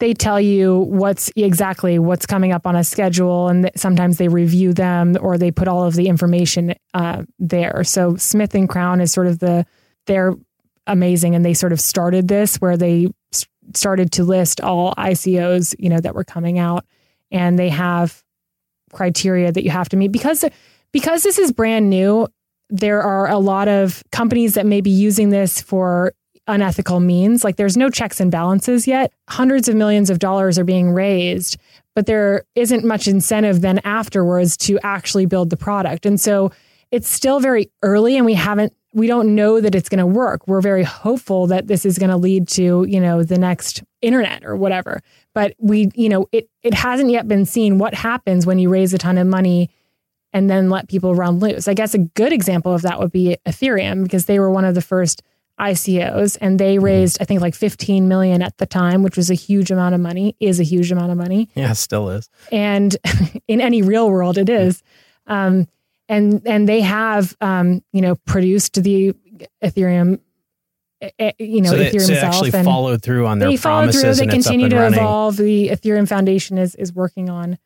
They 0.00 0.12
tell 0.12 0.40
you 0.40 0.80
what's 0.80 1.30
exactly 1.36 1.98
what's 1.98 2.26
coming 2.26 2.52
up 2.52 2.66
on 2.66 2.76
a 2.76 2.84
schedule, 2.84 3.48
and 3.48 3.70
sometimes 3.76 4.18
they 4.18 4.28
review 4.28 4.72
them 4.72 5.16
or 5.20 5.38
they 5.38 5.50
put 5.50 5.68
all 5.68 5.84
of 5.84 5.94
the 5.94 6.08
information 6.08 6.74
uh, 6.94 7.22
there. 7.38 7.84
So 7.84 8.16
Smith 8.16 8.54
and 8.54 8.68
Crown 8.68 9.00
is 9.00 9.12
sort 9.12 9.26
of 9.26 9.38
the 9.38 9.64
they're 10.06 10.34
amazing, 10.86 11.34
and 11.34 11.44
they 11.44 11.54
sort 11.54 11.72
of 11.72 11.80
started 11.80 12.28
this 12.28 12.56
where 12.56 12.76
they 12.76 13.08
started 13.74 14.12
to 14.12 14.24
list 14.24 14.60
all 14.60 14.94
ICOs 14.96 15.74
you 15.78 15.88
know 15.88 16.00
that 16.00 16.14
were 16.14 16.24
coming 16.24 16.58
out, 16.58 16.84
and 17.30 17.58
they 17.58 17.68
have 17.68 18.22
criteria 18.92 19.52
that 19.52 19.64
you 19.64 19.70
have 19.70 19.88
to 19.88 19.96
meet 19.96 20.12
because 20.12 20.44
because 20.92 21.22
this 21.22 21.38
is 21.38 21.50
brand 21.50 21.90
new 21.90 22.28
there 22.70 23.02
are 23.02 23.28
a 23.28 23.38
lot 23.38 23.68
of 23.68 24.02
companies 24.10 24.54
that 24.54 24.66
may 24.66 24.80
be 24.80 24.90
using 24.90 25.30
this 25.30 25.60
for 25.60 26.12
unethical 26.46 27.00
means. 27.00 27.44
Like 27.44 27.56
there's 27.56 27.76
no 27.76 27.90
checks 27.90 28.20
and 28.20 28.30
balances 28.30 28.86
yet. 28.86 29.12
Hundreds 29.28 29.68
of 29.68 29.74
millions 29.74 30.10
of 30.10 30.18
dollars 30.18 30.58
are 30.58 30.64
being 30.64 30.90
raised 30.90 31.56
but 31.94 32.06
there 32.06 32.44
isn't 32.54 32.84
much 32.84 33.06
incentive 33.06 33.60
then 33.60 33.80
afterwards 33.84 34.56
to 34.56 34.78
actually 34.82 35.26
build 35.26 35.50
the 35.50 35.56
product. 35.56 36.04
And 36.04 36.20
so 36.20 36.50
it's 36.90 37.08
still 37.08 37.40
very 37.40 37.70
early 37.82 38.16
and 38.16 38.26
we 38.26 38.34
haven't 38.34 38.72
we 38.92 39.08
don't 39.08 39.34
know 39.34 39.60
that 39.60 39.74
it's 39.74 39.88
going 39.88 39.98
to 39.98 40.06
work. 40.06 40.46
We're 40.46 40.60
very 40.60 40.84
hopeful 40.84 41.48
that 41.48 41.66
this 41.66 41.84
is 41.84 41.98
going 41.98 42.10
to 42.10 42.16
lead 42.16 42.46
to 42.48 42.84
you 42.88 43.00
know 43.00 43.22
the 43.22 43.38
next 43.38 43.82
internet 44.02 44.44
or 44.44 44.56
whatever. 44.56 45.00
But 45.34 45.54
we 45.58 45.90
you 45.94 46.08
know 46.08 46.28
it 46.32 46.48
it 46.62 46.74
hasn't 46.74 47.10
yet 47.10 47.26
been 47.26 47.46
seen 47.46 47.78
what 47.78 47.94
happens 47.94 48.46
when 48.46 48.58
you 48.58 48.68
raise 48.68 48.92
a 48.94 48.98
ton 48.98 49.18
of 49.18 49.26
money 49.26 49.70
and 50.32 50.50
then 50.50 50.68
let 50.68 50.88
people 50.88 51.14
run 51.14 51.38
loose. 51.38 51.68
I 51.68 51.74
guess 51.74 51.94
a 51.94 51.98
good 51.98 52.32
example 52.32 52.74
of 52.74 52.82
that 52.82 52.98
would 52.98 53.12
be 53.12 53.36
ethereum 53.46 54.02
because 54.02 54.24
they 54.24 54.40
were 54.40 54.50
one 54.50 54.64
of 54.64 54.74
the 54.74 54.82
first 54.82 55.22
icos 55.60 56.36
and 56.40 56.58
they 56.58 56.76
mm-hmm. 56.76 56.84
raised 56.84 57.18
i 57.20 57.24
think 57.24 57.40
like 57.40 57.54
15 57.54 58.08
million 58.08 58.42
at 58.42 58.56
the 58.58 58.66
time 58.66 59.02
which 59.02 59.16
was 59.16 59.30
a 59.30 59.34
huge 59.34 59.70
amount 59.70 59.94
of 59.94 60.00
money 60.00 60.36
is 60.40 60.58
a 60.58 60.64
huge 60.64 60.90
amount 60.90 61.12
of 61.12 61.18
money 61.18 61.48
yeah 61.54 61.72
still 61.72 62.08
is 62.08 62.28
and 62.50 62.96
in 63.48 63.60
any 63.60 63.82
real 63.82 64.10
world 64.10 64.36
it 64.36 64.48
is 64.48 64.82
um, 65.26 65.66
and 66.08 66.42
and 66.46 66.68
they 66.68 66.80
have 66.80 67.36
um, 67.40 67.82
you 67.92 68.00
know 68.00 68.16
produced 68.26 68.82
the 68.82 69.14
ethereum 69.62 70.18
Eh, 71.04 71.10
eh, 71.18 71.32
you 71.38 71.60
know, 71.60 71.70
so 71.70 71.76
they, 71.76 71.90
Ethereum 71.90 72.06
so 72.06 72.14
actually 72.14 72.50
and 72.54 72.64
followed 72.64 73.02
through 73.02 73.26
on 73.26 73.38
their 73.38 73.50
they 73.50 73.56
promises. 73.56 74.00
Through, 74.00 74.26
they 74.26 74.26
continue 74.26 74.68
to 74.68 74.76
running. 74.76 74.98
evolve. 74.98 75.36
The 75.36 75.68
Ethereum 75.68 76.08
Foundation 76.08 76.56
is 76.56 76.74
is 76.74 76.92
working 76.92 77.28
on 77.28 77.58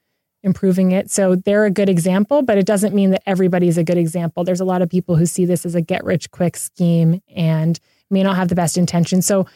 improving 0.43 0.93
it. 0.93 1.11
So 1.11 1.35
they're 1.35 1.65
a 1.65 1.71
good 1.71 1.89
example, 1.89 2.43
but 2.43 2.59
it 2.59 2.67
doesn't 2.67 2.95
mean 2.95 3.11
that 3.11 3.23
everybody 3.27 3.69
is 3.69 3.79
a 3.79 3.85
good 3.85 3.99
example. 3.99 4.45
There's 4.45 4.61
a 4.61 4.65
lot 4.65 4.83
of 4.83 4.89
people 4.89 5.17
who 5.17 5.27
see 5.27 5.45
this 5.45 5.67
as 5.67 5.75
a 5.75 5.81
get 5.81 6.05
rich 6.05 6.31
quick 6.31 6.57
scheme 6.57 7.21
and 7.35 7.79
may 8.11 8.23
not 8.23 8.37
have 8.37 8.49
the 8.49 8.55
best 8.55 8.79
intention. 8.79 9.21
So 9.23 9.47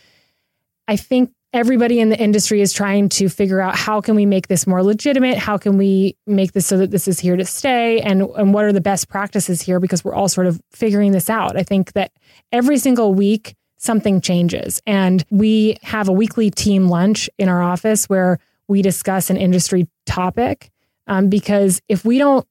I 0.89 0.97
think 0.97 1.33
everybody 1.53 2.01
in 2.01 2.09
the 2.09 2.19
industry 2.19 2.61
is 2.61 2.73
trying 2.73 3.09
to 3.11 3.29
figure 3.29 3.61
out 3.61 3.77
how 3.77 4.01
can 4.01 4.15
we 4.15 4.25
make 4.25 4.49
this 4.49 4.67
more 4.67 4.83
legitimate 4.83 5.37
how 5.37 5.59
can 5.59 5.77
we 5.77 6.17
make 6.27 6.53
this 6.53 6.67
so 6.67 6.79
that 6.79 6.91
this 6.91 7.07
is 7.07 7.21
here 7.21 7.37
to 7.37 7.45
stay 7.45 8.01
and 8.01 8.23
and 8.23 8.55
what 8.55 8.65
are 8.65 8.73
the 8.73 8.81
best 8.81 9.09
practices 9.09 9.61
here 9.61 9.79
because 9.79 10.03
we're 10.03 10.15
all 10.15 10.29
sort 10.29 10.47
of 10.47 10.61
figuring 10.71 11.13
this 11.13 11.29
out 11.29 11.57
i 11.57 11.63
think 11.63 11.93
that 11.93 12.11
every 12.53 12.79
single 12.79 13.13
week 13.13 13.55
something 13.77 14.21
changes 14.21 14.81
and 14.87 15.25
we 15.31 15.77
have 15.83 16.09
a 16.09 16.13
weekly 16.13 16.51
team 16.51 16.89
lunch 16.89 17.29
in 17.39 17.49
our 17.49 17.63
office 17.63 18.09
where 18.09 18.39
we 18.69 18.81
discuss 18.81 19.29
an 19.29 19.37
industry 19.37 19.87
topic 20.07 20.72
um, 21.07 21.29
because 21.29 21.81
if 21.89 22.05
we 22.05 22.19
don't 22.19 22.47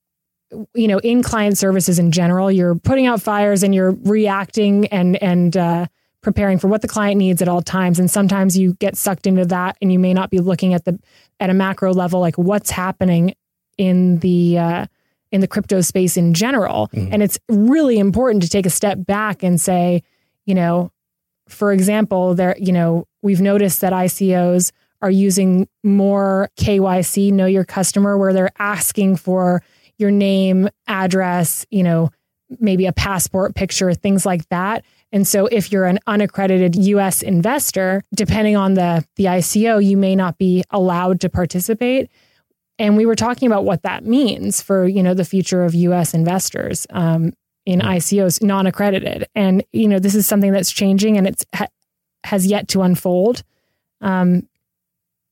you 0.74 0.88
know 0.88 1.00
in 1.00 1.24
client 1.24 1.58
services 1.58 1.98
in 1.98 2.12
general 2.12 2.52
you're 2.52 2.76
putting 2.76 3.08
out 3.08 3.22
fires 3.22 3.64
and 3.64 3.74
you're 3.74 3.92
reacting 4.04 4.86
and 4.88 5.22
and 5.24 5.56
uh, 5.56 5.86
preparing 6.22 6.60
for 6.60 6.68
what 6.68 6.82
the 6.82 6.88
client 6.88 7.18
needs 7.18 7.42
at 7.42 7.48
all 7.48 7.62
times 7.62 8.00
and 8.00 8.12
sometimes 8.12 8.58
you 8.58 8.74
get 8.76 8.98
sucked 8.98 9.26
into 9.28 9.46
that 9.46 9.78
and 9.82 9.92
you 9.92 10.00
may 10.00 10.14
not 10.14 10.30
be 10.30 10.40
looking 10.40 10.74
at 10.74 10.86
the 10.86 11.00
at 11.40 11.50
a 11.50 11.54
macro 11.54 11.94
level 11.94 12.20
like 12.20 12.38
what's 12.38 12.70
happening 12.70 13.34
in 13.78 14.20
the 14.20 14.58
uh, 14.58 14.86
in 15.32 15.42
the 15.42 15.48
crypto 15.48 15.82
space 15.82 16.18
in 16.18 16.34
general 16.34 16.90
mm-hmm. 16.94 17.14
and 17.14 17.24
it's 17.24 17.40
really 17.48 17.98
important 17.98 18.44
to 18.44 18.50
take 18.50 18.66
a 18.66 18.70
step 18.70 18.98
back 19.06 19.44
and 19.44 19.60
say 19.62 20.04
you 20.46 20.54
know 20.54 20.92
for 21.48 21.72
example 21.72 22.36
there 22.36 22.56
you 22.60 22.74
know 22.74 23.08
we've 23.22 23.42
noticed 23.42 23.82
that 23.82 23.94
ICOs 23.94 24.72
are 25.02 25.12
using 25.12 25.68
more 25.84 26.50
KYC 26.58 27.32
know 27.32 27.46
your 27.46 27.66
customer 27.66 28.18
where 28.18 28.34
they're 28.34 28.52
asking 28.60 29.18
for 29.18 29.64
your 29.98 30.12
name 30.12 30.70
address 30.88 31.66
you 31.70 31.84
know 31.84 32.10
maybe 32.60 32.86
a 32.86 32.94
passport 32.94 33.56
picture 33.56 33.94
things 33.94 34.26
like 34.26 34.48
that 34.50 34.84
and 35.12 35.28
so 35.28 35.48
if 35.48 35.72
you're 35.72 35.86
an 35.86 36.00
unaccredited 36.08 36.76
US 36.76 37.22
investor, 37.22 38.04
depending 38.16 38.56
on 38.56 38.76
the, 38.76 39.06
the 39.18 39.26
ICO, 39.26 39.84
you 39.84 39.98
may 39.98 40.16
not 40.16 40.38
be 40.38 40.64
allowed 40.70 41.20
to 41.22 41.30
participate. 41.30 42.10
And 42.80 42.96
we 42.98 43.06
were 43.06 43.16
talking 43.16 43.48
about 43.48 43.66
what 43.66 43.84
that 43.84 44.06
means 44.06 44.62
for, 44.62 44.88
you 44.88 45.04
know, 45.04 45.14
the 45.14 45.26
future 45.26 45.64
of 45.64 45.76
US 45.76 46.14
investors 46.14 46.88
um, 46.92 47.34
in 47.66 47.82
hmm. 47.82 47.88
ICOs, 47.88 48.42
non-accredited. 48.42 49.28
And, 49.36 49.64
you 49.72 49.88
know, 49.88 50.00
this 50.00 50.16
is 50.16 50.26
something 50.26 50.52
that's 50.52 50.72
changing 50.72 51.18
and 51.18 51.28
it's 51.28 51.46
ha- 51.54 51.68
has 52.24 52.48
yet 52.48 52.70
to 52.70 52.82
unfold. 52.82 53.44
Um, 54.00 54.48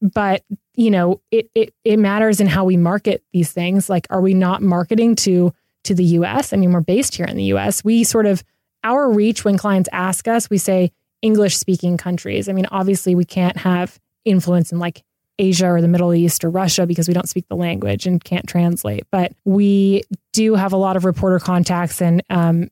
but 0.02 0.44
you 0.76 0.92
know, 0.92 1.22
it, 1.32 1.50
it 1.56 1.74
it 1.84 1.98
matters 1.98 2.40
in 2.40 2.48
how 2.48 2.66
we 2.66 2.78
market 2.78 3.24
these 3.34 3.52
things. 3.52 3.90
Like, 3.90 4.08
are 4.10 4.22
we 4.22 4.34
not 4.34 4.62
marketing 4.62 5.16
to 5.18 5.54
to 5.84 5.94
the 5.94 6.04
US? 6.04 6.54
I 6.54 6.58
mean, 6.58 6.72
we're 6.72 6.82
based 6.82 7.16
here 7.16 7.26
in 7.26 7.36
the 7.36 7.46
US. 7.46 7.84
We 7.84 8.04
sort 8.04 8.26
of 8.26 8.44
our 8.84 9.12
reach 9.12 9.44
when 9.44 9.58
clients 9.58 9.90
ask 9.92 10.28
us, 10.28 10.50
we 10.50 10.58
say 10.58 10.92
English 11.22 11.58
speaking 11.58 11.98
countries. 11.98 12.48
I 12.48 12.54
mean, 12.54 12.68
obviously, 12.72 13.16
we 13.16 13.26
can't 13.26 13.58
have 13.58 14.00
influence 14.26 14.72
in 14.72 14.80
like 14.80 15.04
Asia 15.38 15.68
or 15.68 15.82
the 15.82 15.88
Middle 15.88 16.14
East 16.14 16.44
or 16.44 16.50
Russia 16.50 16.86
because 16.86 17.08
we 17.08 17.14
don't 17.14 17.30
speak 17.30 17.48
the 17.48 17.56
language 17.56 18.06
and 18.06 18.24
can't 18.24 18.48
translate. 18.48 19.06
But 19.12 19.34
we 19.46 20.04
do 20.34 20.56
have 20.56 20.74
a 20.74 20.78
lot 20.78 20.98
of 20.98 21.06
reporter 21.06 21.40
contacts 21.40 22.02
and 22.02 22.22
um, 22.30 22.70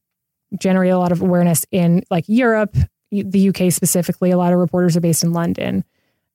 generate 0.59 0.91
a 0.91 0.99
lot 0.99 1.11
of 1.11 1.21
awareness 1.21 1.65
in 1.71 2.03
like 2.11 2.25
Europe, 2.27 2.75
the 3.11 3.49
UK 3.49 3.71
specifically. 3.71 4.31
A 4.31 4.37
lot 4.37 4.53
of 4.53 4.59
reporters 4.59 4.95
are 4.97 5.01
based 5.01 5.23
in 5.23 5.33
London. 5.33 5.83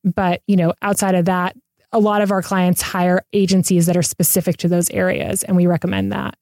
But, 0.04 0.42
you 0.46 0.56
know, 0.56 0.74
outside 0.82 1.14
of 1.14 1.26
that, 1.26 1.56
a 1.92 1.98
lot 1.98 2.22
of 2.22 2.30
our 2.30 2.42
clients 2.42 2.82
hire 2.82 3.22
agencies 3.32 3.86
that 3.86 3.96
are 3.96 4.02
specific 4.02 4.56
to 4.58 4.68
those 4.68 4.90
areas. 4.90 5.42
And 5.42 5.56
we 5.56 5.66
recommend 5.66 6.12
that 6.12 6.36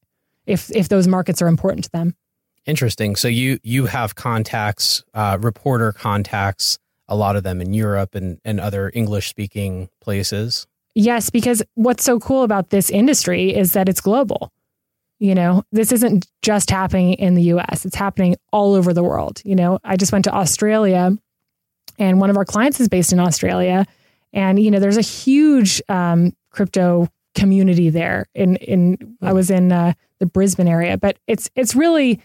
if, 0.47 0.71
if 0.71 0.89
those 0.89 1.07
markets 1.07 1.43
are 1.43 1.49
important 1.49 1.85
to 1.85 1.91
them. 1.91 2.15
Interesting. 2.67 3.17
So 3.17 3.27
you 3.27 3.59
you 3.63 3.87
have 3.87 4.15
contacts, 4.15 5.03
uh, 5.15 5.39
reporter 5.41 5.93
contacts, 5.93 6.79
a 7.09 7.17
lot 7.17 7.35
of 7.35 7.43
them 7.43 7.61
in 7.61 7.73
Europe 7.73 8.15
and, 8.15 8.39
and 8.45 8.61
other 8.61 8.93
English 8.95 9.29
speaking 9.29 9.89
places. 10.01 10.67
Yes, 10.95 11.31
because 11.31 11.63
what's 11.75 12.05
so 12.05 12.21
cool 12.21 12.43
about 12.43 12.71
this 12.71 12.91
industry 12.91 13.55
is 13.55 13.73
that 13.73 13.89
it's 13.89 14.01
global. 14.01 14.53
You 15.19 15.35
know, 15.35 15.65
this 15.73 15.93
isn't 15.93 16.27
just 16.43 16.71
happening 16.71 17.15
in 17.15 17.35
the 17.35 17.43
US, 17.55 17.85
it's 17.85 17.97
happening 17.97 18.37
all 18.53 18.75
over 18.75 18.93
the 18.93 19.03
world. 19.03 19.41
You 19.45 19.55
know, 19.55 19.79
I 19.83 19.97
just 19.97 20.13
went 20.13 20.25
to 20.27 20.35
Australia 20.35 21.17
and 22.01 22.21
one 22.21 22.31
of 22.31 22.37
our 22.37 22.45
clients 22.45 22.81
is 22.81 22.89
based 22.89 23.13
in 23.13 23.21
Australia. 23.21 23.87
And, 24.33 24.59
you 24.59 24.73
know, 24.73 24.81
there's 24.81 24.97
a 24.97 25.03
huge 25.03 25.81
um, 25.89 26.33
crypto 26.51 27.09
community 27.37 27.91
there. 27.91 28.27
In, 28.35 28.57
in 28.57 29.17
I 29.23 29.33
was 29.33 29.51
in 29.51 29.71
uh, 29.71 29.93
the 30.19 30.27
Brisbane 30.27 30.67
area, 30.67 30.97
but 30.97 31.19
it's, 31.29 31.49
it's 31.55 31.77
really, 31.77 32.21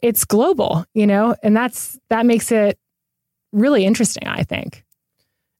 it's 0.00 0.24
global, 0.24 0.84
you 0.94 1.06
know, 1.06 1.34
and 1.44 1.56
that's 1.56 1.98
that 2.08 2.26
makes 2.26 2.50
it 2.50 2.76
really 3.52 3.84
interesting. 3.84 4.26
I 4.26 4.42
think 4.42 4.84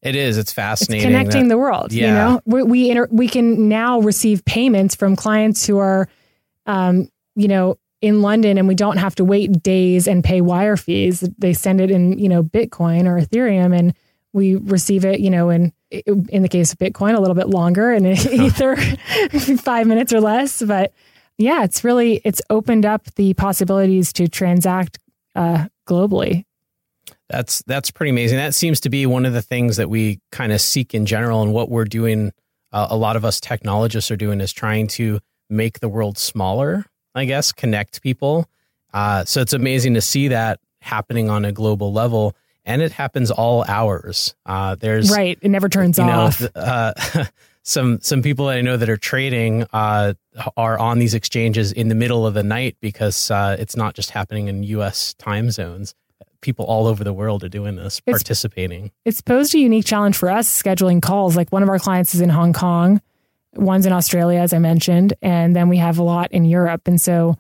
it 0.03 0.17
is. 0.17 0.37
It's 0.37 0.53
fascinating. 0.53 1.07
It's 1.09 1.17
connecting 1.17 1.47
that, 1.47 1.55
the 1.55 1.59
world. 1.59 1.93
Yeah. 1.93 2.07
You 2.07 2.13
know, 2.15 2.41
we 2.45 2.63
we, 2.65 2.91
inter, 2.91 3.07
we 3.13 3.29
can 3.29 3.69
now 3.69 4.01
receive 4.01 4.45
payments 4.45 4.97
from 4.97 5.15
clients 5.15 5.65
who 5.65 5.79
are, 5.79 6.09
um, 6.67 7.09
you 7.37 7.47
know, 7.47 7.79
in 8.03 8.21
London, 8.21 8.59
and 8.59 8.69
we 8.69 8.75
don't 8.75 8.99
have 8.99 9.15
to 9.15 9.25
wait 9.25 9.63
days 9.63 10.07
and 10.07 10.23
pay 10.23 10.41
wire 10.41 10.77
fees. 10.77 11.21
They 11.39 11.55
send 11.55 11.81
it 11.81 11.91
in, 11.91 12.19
you 12.19 12.29
know, 12.29 12.43
Bitcoin 12.43 13.07
or 13.07 13.19
Ethereum, 13.19 13.77
and 13.77 13.95
we 14.33 14.57
receive 14.57 15.05
it, 15.05 15.21
you 15.21 15.31
know, 15.31 15.49
in 15.49 15.73
in 15.91 16.43
the 16.43 16.49
case 16.49 16.73
of 16.73 16.79
Bitcoin, 16.79 17.15
a 17.17 17.21
little 17.21 17.35
bit 17.35 17.49
longer, 17.49 17.93
and 17.93 18.07
Ether, 18.07 18.77
five 19.57 19.87
minutes 19.87 20.13
or 20.13 20.21
less, 20.21 20.63
but 20.63 20.93
yeah, 21.39 21.65
it's 21.65 21.85
really 21.85 22.21
it's 22.25 22.43
opened 22.51 22.85
up 22.85 23.07
the 23.15 23.35
possibilities 23.35 24.13
to 24.15 24.29
transact 24.29 24.99
uh, 25.35 25.67
globally. 25.87 26.45
That's 27.29 27.63
that's 27.67 27.91
pretty 27.91 28.11
amazing. 28.11 28.39
That 28.39 28.55
seems 28.55 28.81
to 28.81 28.91
be 28.91 29.07
one 29.07 29.25
of 29.25 29.33
the 29.33 29.43
things 29.43 29.77
that 29.77 29.89
we 29.89 30.21
kind 30.31 30.53
of 30.53 30.61
seek 30.61 30.95
in 30.95 31.07
general, 31.07 31.43
and 31.43 31.53
what 31.53 31.71
we're 31.71 31.85
doing. 31.85 32.33
Uh, 32.73 32.87
a 32.89 32.97
lot 32.97 33.17
of 33.17 33.25
us 33.25 33.39
technologists 33.39 34.11
are 34.11 34.17
doing 34.17 34.41
is 34.41 34.51
trying 34.51 34.87
to 34.87 35.21
make 35.51 35.81
the 35.81 35.89
world 35.91 36.17
smaller. 36.17 36.87
I 37.15 37.25
guess 37.25 37.53
connect 37.53 38.03
people. 38.03 38.49
Uh, 38.93 39.25
so 39.25 39.41
it's 39.41 39.53
amazing 39.53 39.95
to 39.95 40.01
see 40.01 40.29
that 40.29 40.61
happening 40.81 41.31
on 41.31 41.45
a 41.45 41.53
global 41.53 41.93
level, 41.93 42.37
and 42.65 42.83
it 42.83 42.93
happens 42.93 43.31
all 43.31 43.65
hours. 43.65 44.35
Uh, 44.45 44.75
there's 44.75 45.11
right; 45.11 45.39
it 45.41 45.49
never 45.49 45.69
turns 45.69 45.99
off. 45.99 46.41
Know, 46.41 46.49
uh, 46.55 46.93
some 47.63 48.01
some 48.01 48.23
people 48.23 48.47
that 48.47 48.57
I 48.57 48.61
know 48.61 48.77
that 48.77 48.89
are 48.89 48.97
trading 48.97 49.67
uh, 49.73 50.15
are 50.57 50.79
on 50.79 50.99
these 50.99 51.15
exchanges 51.15 51.73
in 51.73 51.89
the 51.89 51.95
middle 51.95 52.27
of 52.27 52.35
the 52.35 52.43
night 52.43 52.77
because 52.81 53.31
uh, 53.31 53.57
it's 53.59 53.77
not 53.77 53.95
just 53.95 54.11
happening 54.11 54.49
in 54.49 54.63
U.S. 54.65 55.15
time 55.15 55.51
zones. 55.51 55.95
People 56.41 56.65
all 56.65 56.89
over 56.89 57.05
the 57.05 57.13
world 57.13 57.45
are 57.45 57.49
doing 57.49 57.77
this, 57.77 58.03
it's, 58.05 58.19
participating. 58.19 58.91
It's 59.05 59.21
posed 59.21 59.55
a 59.55 59.59
unique 59.59 59.85
challenge 59.85 60.17
for 60.17 60.29
us 60.29 60.49
scheduling 60.63 61.01
calls. 61.01 61.37
Like 61.37 61.53
one 61.53 61.63
of 61.63 61.69
our 61.69 61.79
clients 61.79 62.17
is 62.17 62.21
in 62.21 62.31
Hong 62.31 62.53
Kong, 62.53 63.01
one's 63.55 63.87
in 63.87 63.93
Australia, 63.93 64.41
as 64.41 64.53
I 64.53 64.59
mentioned, 64.59 65.15
and 65.23 65.55
then 65.55 65.69
we 65.69 65.77
have 65.79 65.99
a 65.99 66.03
lot 66.03 66.33
in 66.33 66.45
Europe. 66.45 66.87
And 66.87 67.01
so, 67.01 67.37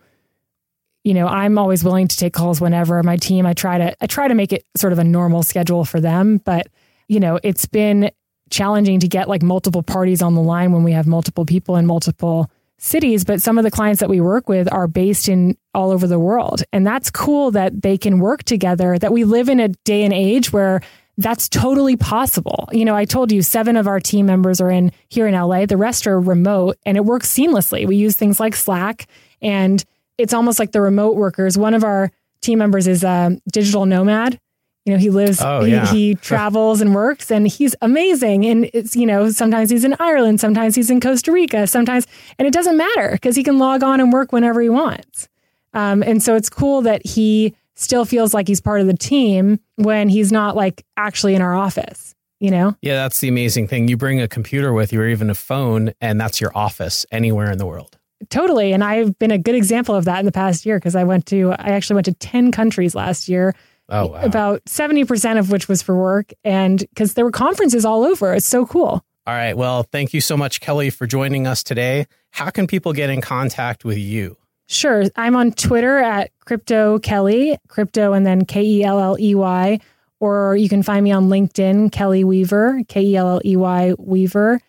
you 1.04 1.14
know, 1.14 1.26
I'm 1.26 1.58
always 1.58 1.82
willing 1.82 2.08
to 2.08 2.16
take 2.16 2.32
calls 2.32 2.60
whenever. 2.60 3.02
My 3.02 3.16
team, 3.16 3.46
I 3.46 3.54
try 3.54 3.78
to 3.78 3.96
I 4.02 4.06
try 4.06 4.28
to 4.28 4.34
make 4.34 4.52
it 4.52 4.66
sort 4.76 4.92
of 4.92 4.98
a 4.98 5.04
normal 5.04 5.42
schedule 5.42 5.84
for 5.84 6.00
them, 6.00 6.38
but 6.44 6.68
you 7.08 7.20
know, 7.20 7.38
it's 7.42 7.66
been 7.66 8.10
challenging 8.50 9.00
to 9.00 9.08
get 9.08 9.28
like 9.28 9.42
multiple 9.42 9.82
parties 9.82 10.22
on 10.22 10.34
the 10.34 10.42
line 10.42 10.72
when 10.72 10.84
we 10.84 10.92
have 10.92 11.06
multiple 11.06 11.44
people 11.44 11.76
in 11.76 11.86
multiple 11.86 12.50
cities, 12.78 13.24
but 13.24 13.40
some 13.40 13.58
of 13.58 13.64
the 13.64 13.70
clients 13.70 14.00
that 14.00 14.08
we 14.08 14.20
work 14.20 14.48
with 14.48 14.70
are 14.72 14.88
based 14.88 15.28
in 15.28 15.56
all 15.72 15.90
over 15.90 16.06
the 16.06 16.18
world. 16.18 16.62
And 16.72 16.86
that's 16.86 17.10
cool 17.10 17.52
that 17.52 17.82
they 17.82 17.96
can 17.96 18.18
work 18.18 18.42
together, 18.42 18.98
that 18.98 19.12
we 19.12 19.24
live 19.24 19.48
in 19.48 19.60
a 19.60 19.68
day 19.68 20.02
and 20.02 20.12
age 20.12 20.52
where 20.52 20.82
that's 21.18 21.48
totally 21.48 21.96
possible. 21.96 22.68
You 22.72 22.84
know, 22.84 22.96
I 22.96 23.04
told 23.04 23.32
you 23.32 23.42
seven 23.42 23.76
of 23.76 23.86
our 23.86 24.00
team 24.00 24.26
members 24.26 24.60
are 24.60 24.70
in 24.70 24.92
here 25.08 25.26
in 25.26 25.34
LA, 25.34 25.66
the 25.66 25.76
rest 25.76 26.06
are 26.06 26.18
remote 26.18 26.78
and 26.86 26.96
it 26.96 27.04
works 27.04 27.32
seamlessly. 27.32 27.86
We 27.86 27.96
use 27.96 28.16
things 28.16 28.40
like 28.40 28.56
Slack 28.56 29.06
and 29.40 29.84
it's 30.18 30.32
almost 30.32 30.58
like 30.58 30.72
the 30.72 30.80
remote 30.80 31.16
workers. 31.16 31.58
One 31.58 31.74
of 31.74 31.84
our 31.84 32.10
team 32.40 32.58
members 32.58 32.86
is 32.86 33.04
a 33.04 33.38
digital 33.52 33.86
nomad 33.86 34.38
you 34.84 34.92
know 34.92 34.98
he 34.98 35.10
lives 35.10 35.40
oh, 35.40 35.64
yeah. 35.64 35.86
he, 35.86 36.08
he 36.08 36.14
travels 36.22 36.80
and 36.80 36.94
works 36.94 37.30
and 37.30 37.46
he's 37.46 37.74
amazing 37.80 38.44
and 38.44 38.68
it's 38.74 38.96
you 38.96 39.06
know 39.06 39.30
sometimes 39.30 39.70
he's 39.70 39.84
in 39.84 39.94
ireland 39.98 40.40
sometimes 40.40 40.74
he's 40.74 40.90
in 40.90 41.00
costa 41.00 41.32
rica 41.32 41.66
sometimes 41.66 42.06
and 42.38 42.46
it 42.46 42.52
doesn't 42.52 42.76
matter 42.76 43.10
because 43.12 43.36
he 43.36 43.42
can 43.42 43.58
log 43.58 43.82
on 43.82 44.00
and 44.00 44.12
work 44.12 44.32
whenever 44.32 44.60
he 44.60 44.68
wants 44.68 45.28
um, 45.74 46.02
and 46.02 46.22
so 46.22 46.34
it's 46.34 46.50
cool 46.50 46.82
that 46.82 47.04
he 47.06 47.54
still 47.82 48.04
feels 48.04 48.32
like 48.32 48.48
he's 48.48 48.60
part 48.60 48.80
of 48.80 48.86
the 48.86 48.96
team 48.96 49.58
when 49.76 50.08
he's 50.08 50.32
not 50.32 50.56
like 50.56 50.84
actually 50.96 51.34
in 51.34 51.42
our 51.42 51.54
office 51.54 52.14
you 52.40 52.50
know 52.50 52.76
yeah 52.82 52.94
that's 52.94 53.20
the 53.20 53.28
amazing 53.28 53.68
thing 53.68 53.88
you 53.88 53.96
bring 53.96 54.20
a 54.20 54.28
computer 54.28 54.72
with 54.72 54.92
you 54.92 55.00
or 55.00 55.08
even 55.08 55.30
a 55.30 55.34
phone 55.34 55.92
and 56.00 56.20
that's 56.20 56.40
your 56.40 56.50
office 56.54 57.04
anywhere 57.12 57.50
in 57.50 57.58
the 57.58 57.66
world 57.66 57.98
totally 58.30 58.72
and 58.72 58.82
i've 58.84 59.18
been 59.18 59.30
a 59.30 59.38
good 59.38 59.54
example 59.54 59.94
of 59.94 60.04
that 60.04 60.20
in 60.20 60.26
the 60.26 60.32
past 60.32 60.64
year 60.64 60.78
because 60.78 60.96
i 60.96 61.04
went 61.04 61.26
to 61.26 61.52
i 61.52 61.70
actually 61.70 61.94
went 61.94 62.04
to 62.04 62.14
10 62.14 62.52
countries 62.52 62.94
last 62.94 63.28
year 63.28 63.54
Oh, 63.88 64.06
wow. 64.06 64.22
About 64.22 64.64
70% 64.64 65.38
of 65.38 65.50
which 65.50 65.68
was 65.68 65.82
for 65.82 65.94
work. 65.96 66.32
And 66.44 66.78
because 66.78 67.12
there 67.14 67.24
were 67.24 67.30
conferences 67.30 67.84
all 67.84 68.04
over. 68.04 68.32
It's 68.32 68.46
so 68.46 68.64
cool. 68.64 69.04
All 69.26 69.34
right. 69.34 69.56
Well, 69.56 69.82
thank 69.84 70.14
you 70.14 70.20
so 70.20 70.36
much, 70.36 70.60
Kelley, 70.60 70.88
for 70.90 71.06
joining 71.06 71.46
us 71.46 71.62
today. 71.62 72.06
How 72.30 72.50
can 72.50 72.66
people 72.66 72.92
get 72.92 73.10
in 73.10 73.20
contact 73.20 73.84
with 73.84 73.98
you? 73.98 74.36
Sure. 74.72 75.04
I'm 75.16 75.36
on 75.36 75.52
Twitter 75.52 75.98
at 75.98 76.30
Crypto 76.46 76.98
Kelley, 76.98 77.58
crypto 77.68 78.14
and 78.14 78.24
then 78.26 78.46
K 78.46 78.62
E 78.62 78.82
L 78.84 78.98
L 78.98 79.18
E 79.20 79.34
Y. 79.34 79.78
or 80.18 80.56
you 80.56 80.66
can 80.68 80.82
find 80.82 81.04
me 81.04 81.12
on 81.12 81.28
LinkedIn, 81.28 81.92
Kelley 81.92 82.24
Weaver, 82.24 82.80
K 82.88 83.02
E 83.02 83.16
L 83.16 83.28
L 83.28 83.40
E 83.44 83.54
Y 83.56 83.92
Weaver. 83.98 84.60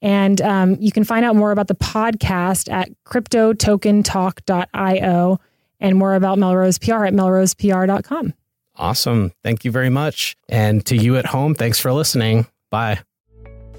And 0.00 0.40
um, 0.42 0.76
you 0.78 0.92
can 0.92 1.02
find 1.02 1.24
out 1.24 1.34
more 1.34 1.50
about 1.50 1.66
the 1.66 1.74
podcast 1.74 2.70
at 2.70 2.88
cryptotokentalk.io 3.04 5.40
and 5.80 5.96
more 5.96 6.14
about 6.14 6.38
Melrose 6.38 6.78
PR 6.78 7.04
at 7.04 7.12
melrosepr.com. 7.14 8.34
Awesome. 8.76 9.32
Thank 9.42 9.64
you 9.64 9.72
very 9.72 9.90
much. 9.90 10.36
And 10.48 10.86
to 10.86 10.96
you 10.96 11.16
at 11.16 11.26
home, 11.26 11.56
thanks 11.56 11.80
for 11.80 11.92
listening. 11.92 12.46
Bye. 12.70 13.00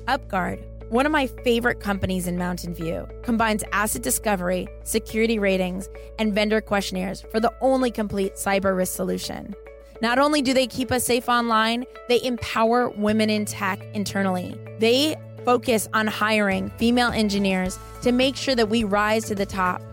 UpGuard, 0.08 0.62
one 0.90 1.06
of 1.06 1.12
my 1.12 1.28
favorite 1.28 1.80
companies 1.80 2.26
in 2.26 2.36
Mountain 2.36 2.74
View, 2.74 3.08
combines 3.22 3.64
asset 3.72 4.02
discovery, 4.02 4.68
security 4.84 5.38
ratings, 5.38 5.88
and 6.18 6.34
vendor 6.34 6.62
questionnaires 6.62 7.22
for 7.22 7.40
the 7.40 7.54
only 7.62 7.92
complete 7.92 8.34
cyber 8.34 8.76
risk 8.76 8.96
solution. 8.96 9.54
Not 10.02 10.18
only 10.18 10.42
do 10.42 10.52
they 10.52 10.66
keep 10.66 10.92
us 10.92 11.04
safe 11.04 11.30
online, 11.30 11.86
they 12.08 12.24
empower 12.24 12.90
women 12.90 13.30
in 13.30 13.46
tech 13.46 13.80
internally. 13.94 14.60
They 14.80 15.16
focus 15.46 15.88
on 15.94 16.08
hiring 16.08 16.72
female 16.72 17.12
engineers 17.12 17.78
to 18.02 18.12
make 18.12 18.36
sure 18.36 18.56
that 18.56 18.70
we 18.70 18.84
rise 18.84 19.26
to 19.26 19.36
the 19.36 19.46
top. 19.46 19.84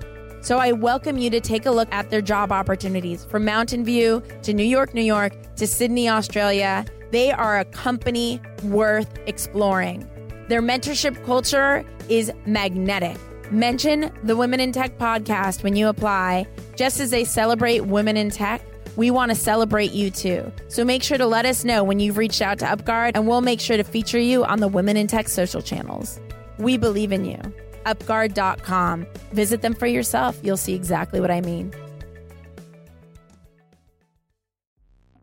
So 0.41 0.59
I 0.59 0.73
welcome 0.73 1.19
you 1.19 1.29
to 1.29 1.41
take 1.41 1.67
a 1.67 1.71
look 1.71 1.93
at 1.93 2.09
their 2.09 2.23
job 2.23 2.53
opportunities 2.53 3.25
from 3.25 3.45
Mountain 3.45 3.85
View 3.85 4.23
to 4.45 4.55
New 4.55 4.65
York, 4.65 4.95
New 4.95 5.03
York 5.03 5.35
to 5.57 5.67
Sydney, 5.67 6.09
Australia. 6.09 6.87
They 7.11 7.33
are 7.33 7.59
a 7.59 7.67
company 7.67 8.41
worth 8.63 9.19
exploring. 9.27 10.09
Their 10.49 10.63
mentorship 10.63 11.25
culture 11.25 11.85
is 12.09 12.33
magnetic. 12.47 13.17
Mention 13.51 14.11
the 14.25 14.37
Women 14.37 14.61
in 14.61 14.73
Tech 14.73 14.99
podcast 14.99 15.63
when 15.63 15.77
you 15.77 15.89
apply. 15.89 16.47
Just 16.77 17.01
as 17.01 17.11
they 17.11 17.25
celebrate 17.25 17.87
women 17.87 18.17
in 18.17 18.31
tech, 18.31 18.61
we 18.97 19.11
want 19.11 19.31
to 19.31 19.35
celebrate 19.37 19.93
you 19.93 20.11
too. 20.11 20.51
So 20.69 20.85
make 20.85 21.03
sure 21.03 21.19
to 21.19 21.27
let 21.27 21.47
us 21.47 21.65
know 21.65 21.85
when 21.85 22.01
you've 22.01 22.17
reached 22.17 22.43
out 22.43 22.59
to 22.61 22.65
UpGuard, 22.65 23.13
and 23.15 23.27
we'll 23.29 23.41
make 23.43 23.61
sure 23.61 23.77
to 23.77 23.85
feature 23.85 24.19
you 24.19 24.45
on 24.45 24.61
the 24.61 24.69
Women 24.69 24.97
in 24.97 25.07
Tech 25.07 25.29
social 25.29 25.63
channels. 25.63 26.19
We 26.59 26.77
believe 26.77 27.13
in 27.13 27.25
you 27.25 27.41
upguard.com. 27.87 29.07
Visit 29.33 29.63
them 29.63 29.75
for 29.75 29.87
yourself. 29.87 30.39
You'll 30.43 30.57
see 30.57 30.75
exactly 30.75 31.21
what 31.21 31.31
I 31.31 31.41
mean. 31.41 31.73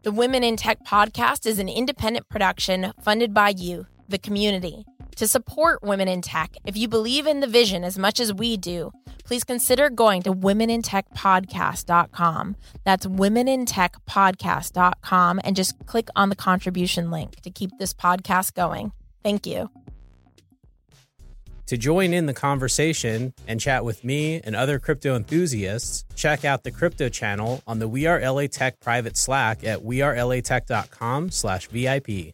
The 0.01 0.11
Women 0.11 0.43
in 0.43 0.57
Tech 0.57 0.83
podcast 0.85 1.45
is 1.45 1.59
an 1.59 1.69
independent 1.69 2.27
production 2.27 2.91
funded 3.01 3.33
by 3.33 3.49
you, 3.49 3.85
the 4.09 4.17
community. 4.17 4.85
To 5.17 5.27
support 5.27 5.83
women 5.83 6.07
in 6.07 6.21
tech, 6.21 6.55
if 6.65 6.77
you 6.77 6.87
believe 6.87 7.27
in 7.27 7.39
the 7.39 7.45
vision 7.47 7.83
as 7.83 7.99
much 7.99 8.19
as 8.19 8.33
we 8.33 8.57
do, 8.57 8.91
please 9.23 9.43
consider 9.43 9.87
going 9.89 10.23
to 10.23 10.33
womenintechpodcast.com. 10.33 12.55
That's 12.83 13.05
womenintechpodcast.com 13.05 15.41
and 15.43 15.55
just 15.55 15.85
click 15.85 16.07
on 16.15 16.29
the 16.29 16.35
contribution 16.35 17.11
link 17.11 17.41
to 17.41 17.51
keep 17.51 17.69
this 17.77 17.93
podcast 17.93 18.55
going. 18.55 18.91
Thank 19.23 19.45
you. 19.45 19.69
To 21.67 21.77
join 21.77 22.11
in 22.13 22.25
the 22.25 22.33
conversation 22.33 23.33
and 23.47 23.57
chat 23.59 23.85
with 23.85 24.03
me 24.03 24.41
and 24.43 24.55
other 24.55 24.79
crypto 24.79 25.15
enthusiasts, 25.15 26.03
check 26.15 26.43
out 26.43 26.63
the 26.63 26.71
crypto 26.71 27.07
channel 27.07 27.61
on 27.65 27.79
the 27.79 27.87
We 27.87 28.05
Are 28.05 28.19
LA 28.19 28.47
Tech 28.47 28.81
private 28.81 29.15
Slack 29.15 29.63
at 29.63 29.79
wearelatech.com 29.79 31.31
slash 31.31 31.67
VIP. 31.67 32.33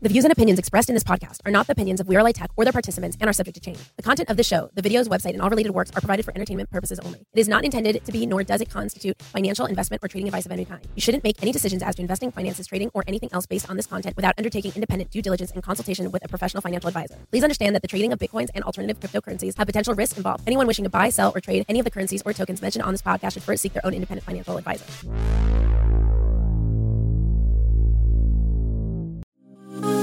The 0.00 0.08
views 0.08 0.24
and 0.24 0.30
opinions 0.30 0.60
expressed 0.60 0.88
in 0.88 0.94
this 0.94 1.02
podcast 1.02 1.40
are 1.44 1.50
not 1.50 1.66
the 1.66 1.72
opinions 1.72 1.98
of 1.98 2.06
We 2.06 2.14
Are 2.14 2.22
LA 2.22 2.30
Tech 2.30 2.52
or 2.54 2.64
their 2.64 2.72
participants 2.72 3.16
and 3.20 3.28
are 3.28 3.32
subject 3.32 3.56
to 3.56 3.60
change. 3.60 3.80
The 3.96 4.02
content 4.04 4.30
of 4.30 4.36
the 4.36 4.44
show, 4.44 4.70
the 4.74 4.80
videos, 4.80 5.08
website, 5.08 5.32
and 5.32 5.42
all 5.42 5.50
related 5.50 5.72
works 5.72 5.90
are 5.90 6.00
provided 6.00 6.24
for 6.24 6.30
entertainment 6.36 6.70
purposes 6.70 7.00
only. 7.00 7.18
It 7.32 7.40
is 7.40 7.48
not 7.48 7.64
intended 7.64 8.04
to 8.04 8.12
be, 8.12 8.24
nor 8.24 8.44
does 8.44 8.60
it 8.60 8.70
constitute 8.70 9.20
financial 9.20 9.66
investment 9.66 10.04
or 10.04 10.06
trading 10.06 10.28
advice 10.28 10.46
of 10.46 10.52
any 10.52 10.64
kind. 10.64 10.86
You 10.94 11.00
shouldn't 11.00 11.24
make 11.24 11.42
any 11.42 11.50
decisions 11.50 11.82
as 11.82 11.96
to 11.96 12.02
investing, 12.02 12.30
finances, 12.30 12.68
trading, 12.68 12.92
or 12.94 13.02
anything 13.08 13.28
else 13.32 13.44
based 13.46 13.68
on 13.68 13.76
this 13.76 13.86
content 13.86 14.14
without 14.14 14.34
undertaking 14.38 14.70
independent 14.76 15.10
due 15.10 15.20
diligence 15.20 15.50
and 15.50 15.64
consultation 15.64 16.12
with 16.12 16.24
a 16.24 16.28
professional 16.28 16.60
financial 16.60 16.86
advisor. 16.86 17.16
Please 17.32 17.42
understand 17.42 17.74
that 17.74 17.82
the 17.82 17.88
trading 17.88 18.12
of 18.12 18.20
bitcoins 18.20 18.50
and 18.54 18.62
alternative 18.62 19.00
cryptocurrencies 19.00 19.58
have 19.58 19.66
potential 19.66 19.96
risks 19.96 20.16
involved. 20.16 20.44
Anyone 20.46 20.68
wishing 20.68 20.84
to 20.84 20.90
buy, 20.90 21.08
sell, 21.08 21.32
or 21.34 21.40
trade 21.40 21.64
any 21.68 21.80
of 21.80 21.84
the 21.84 21.90
currencies 21.90 22.22
or 22.24 22.32
tokens 22.32 22.62
mentioned 22.62 22.84
on 22.84 22.94
this 22.94 23.02
podcast 23.02 23.32
should 23.32 23.42
first 23.42 23.62
seek 23.62 23.72
their 23.72 23.84
own 23.84 23.94
independent 23.94 24.24
financial 24.24 24.56
advisor. 24.56 24.86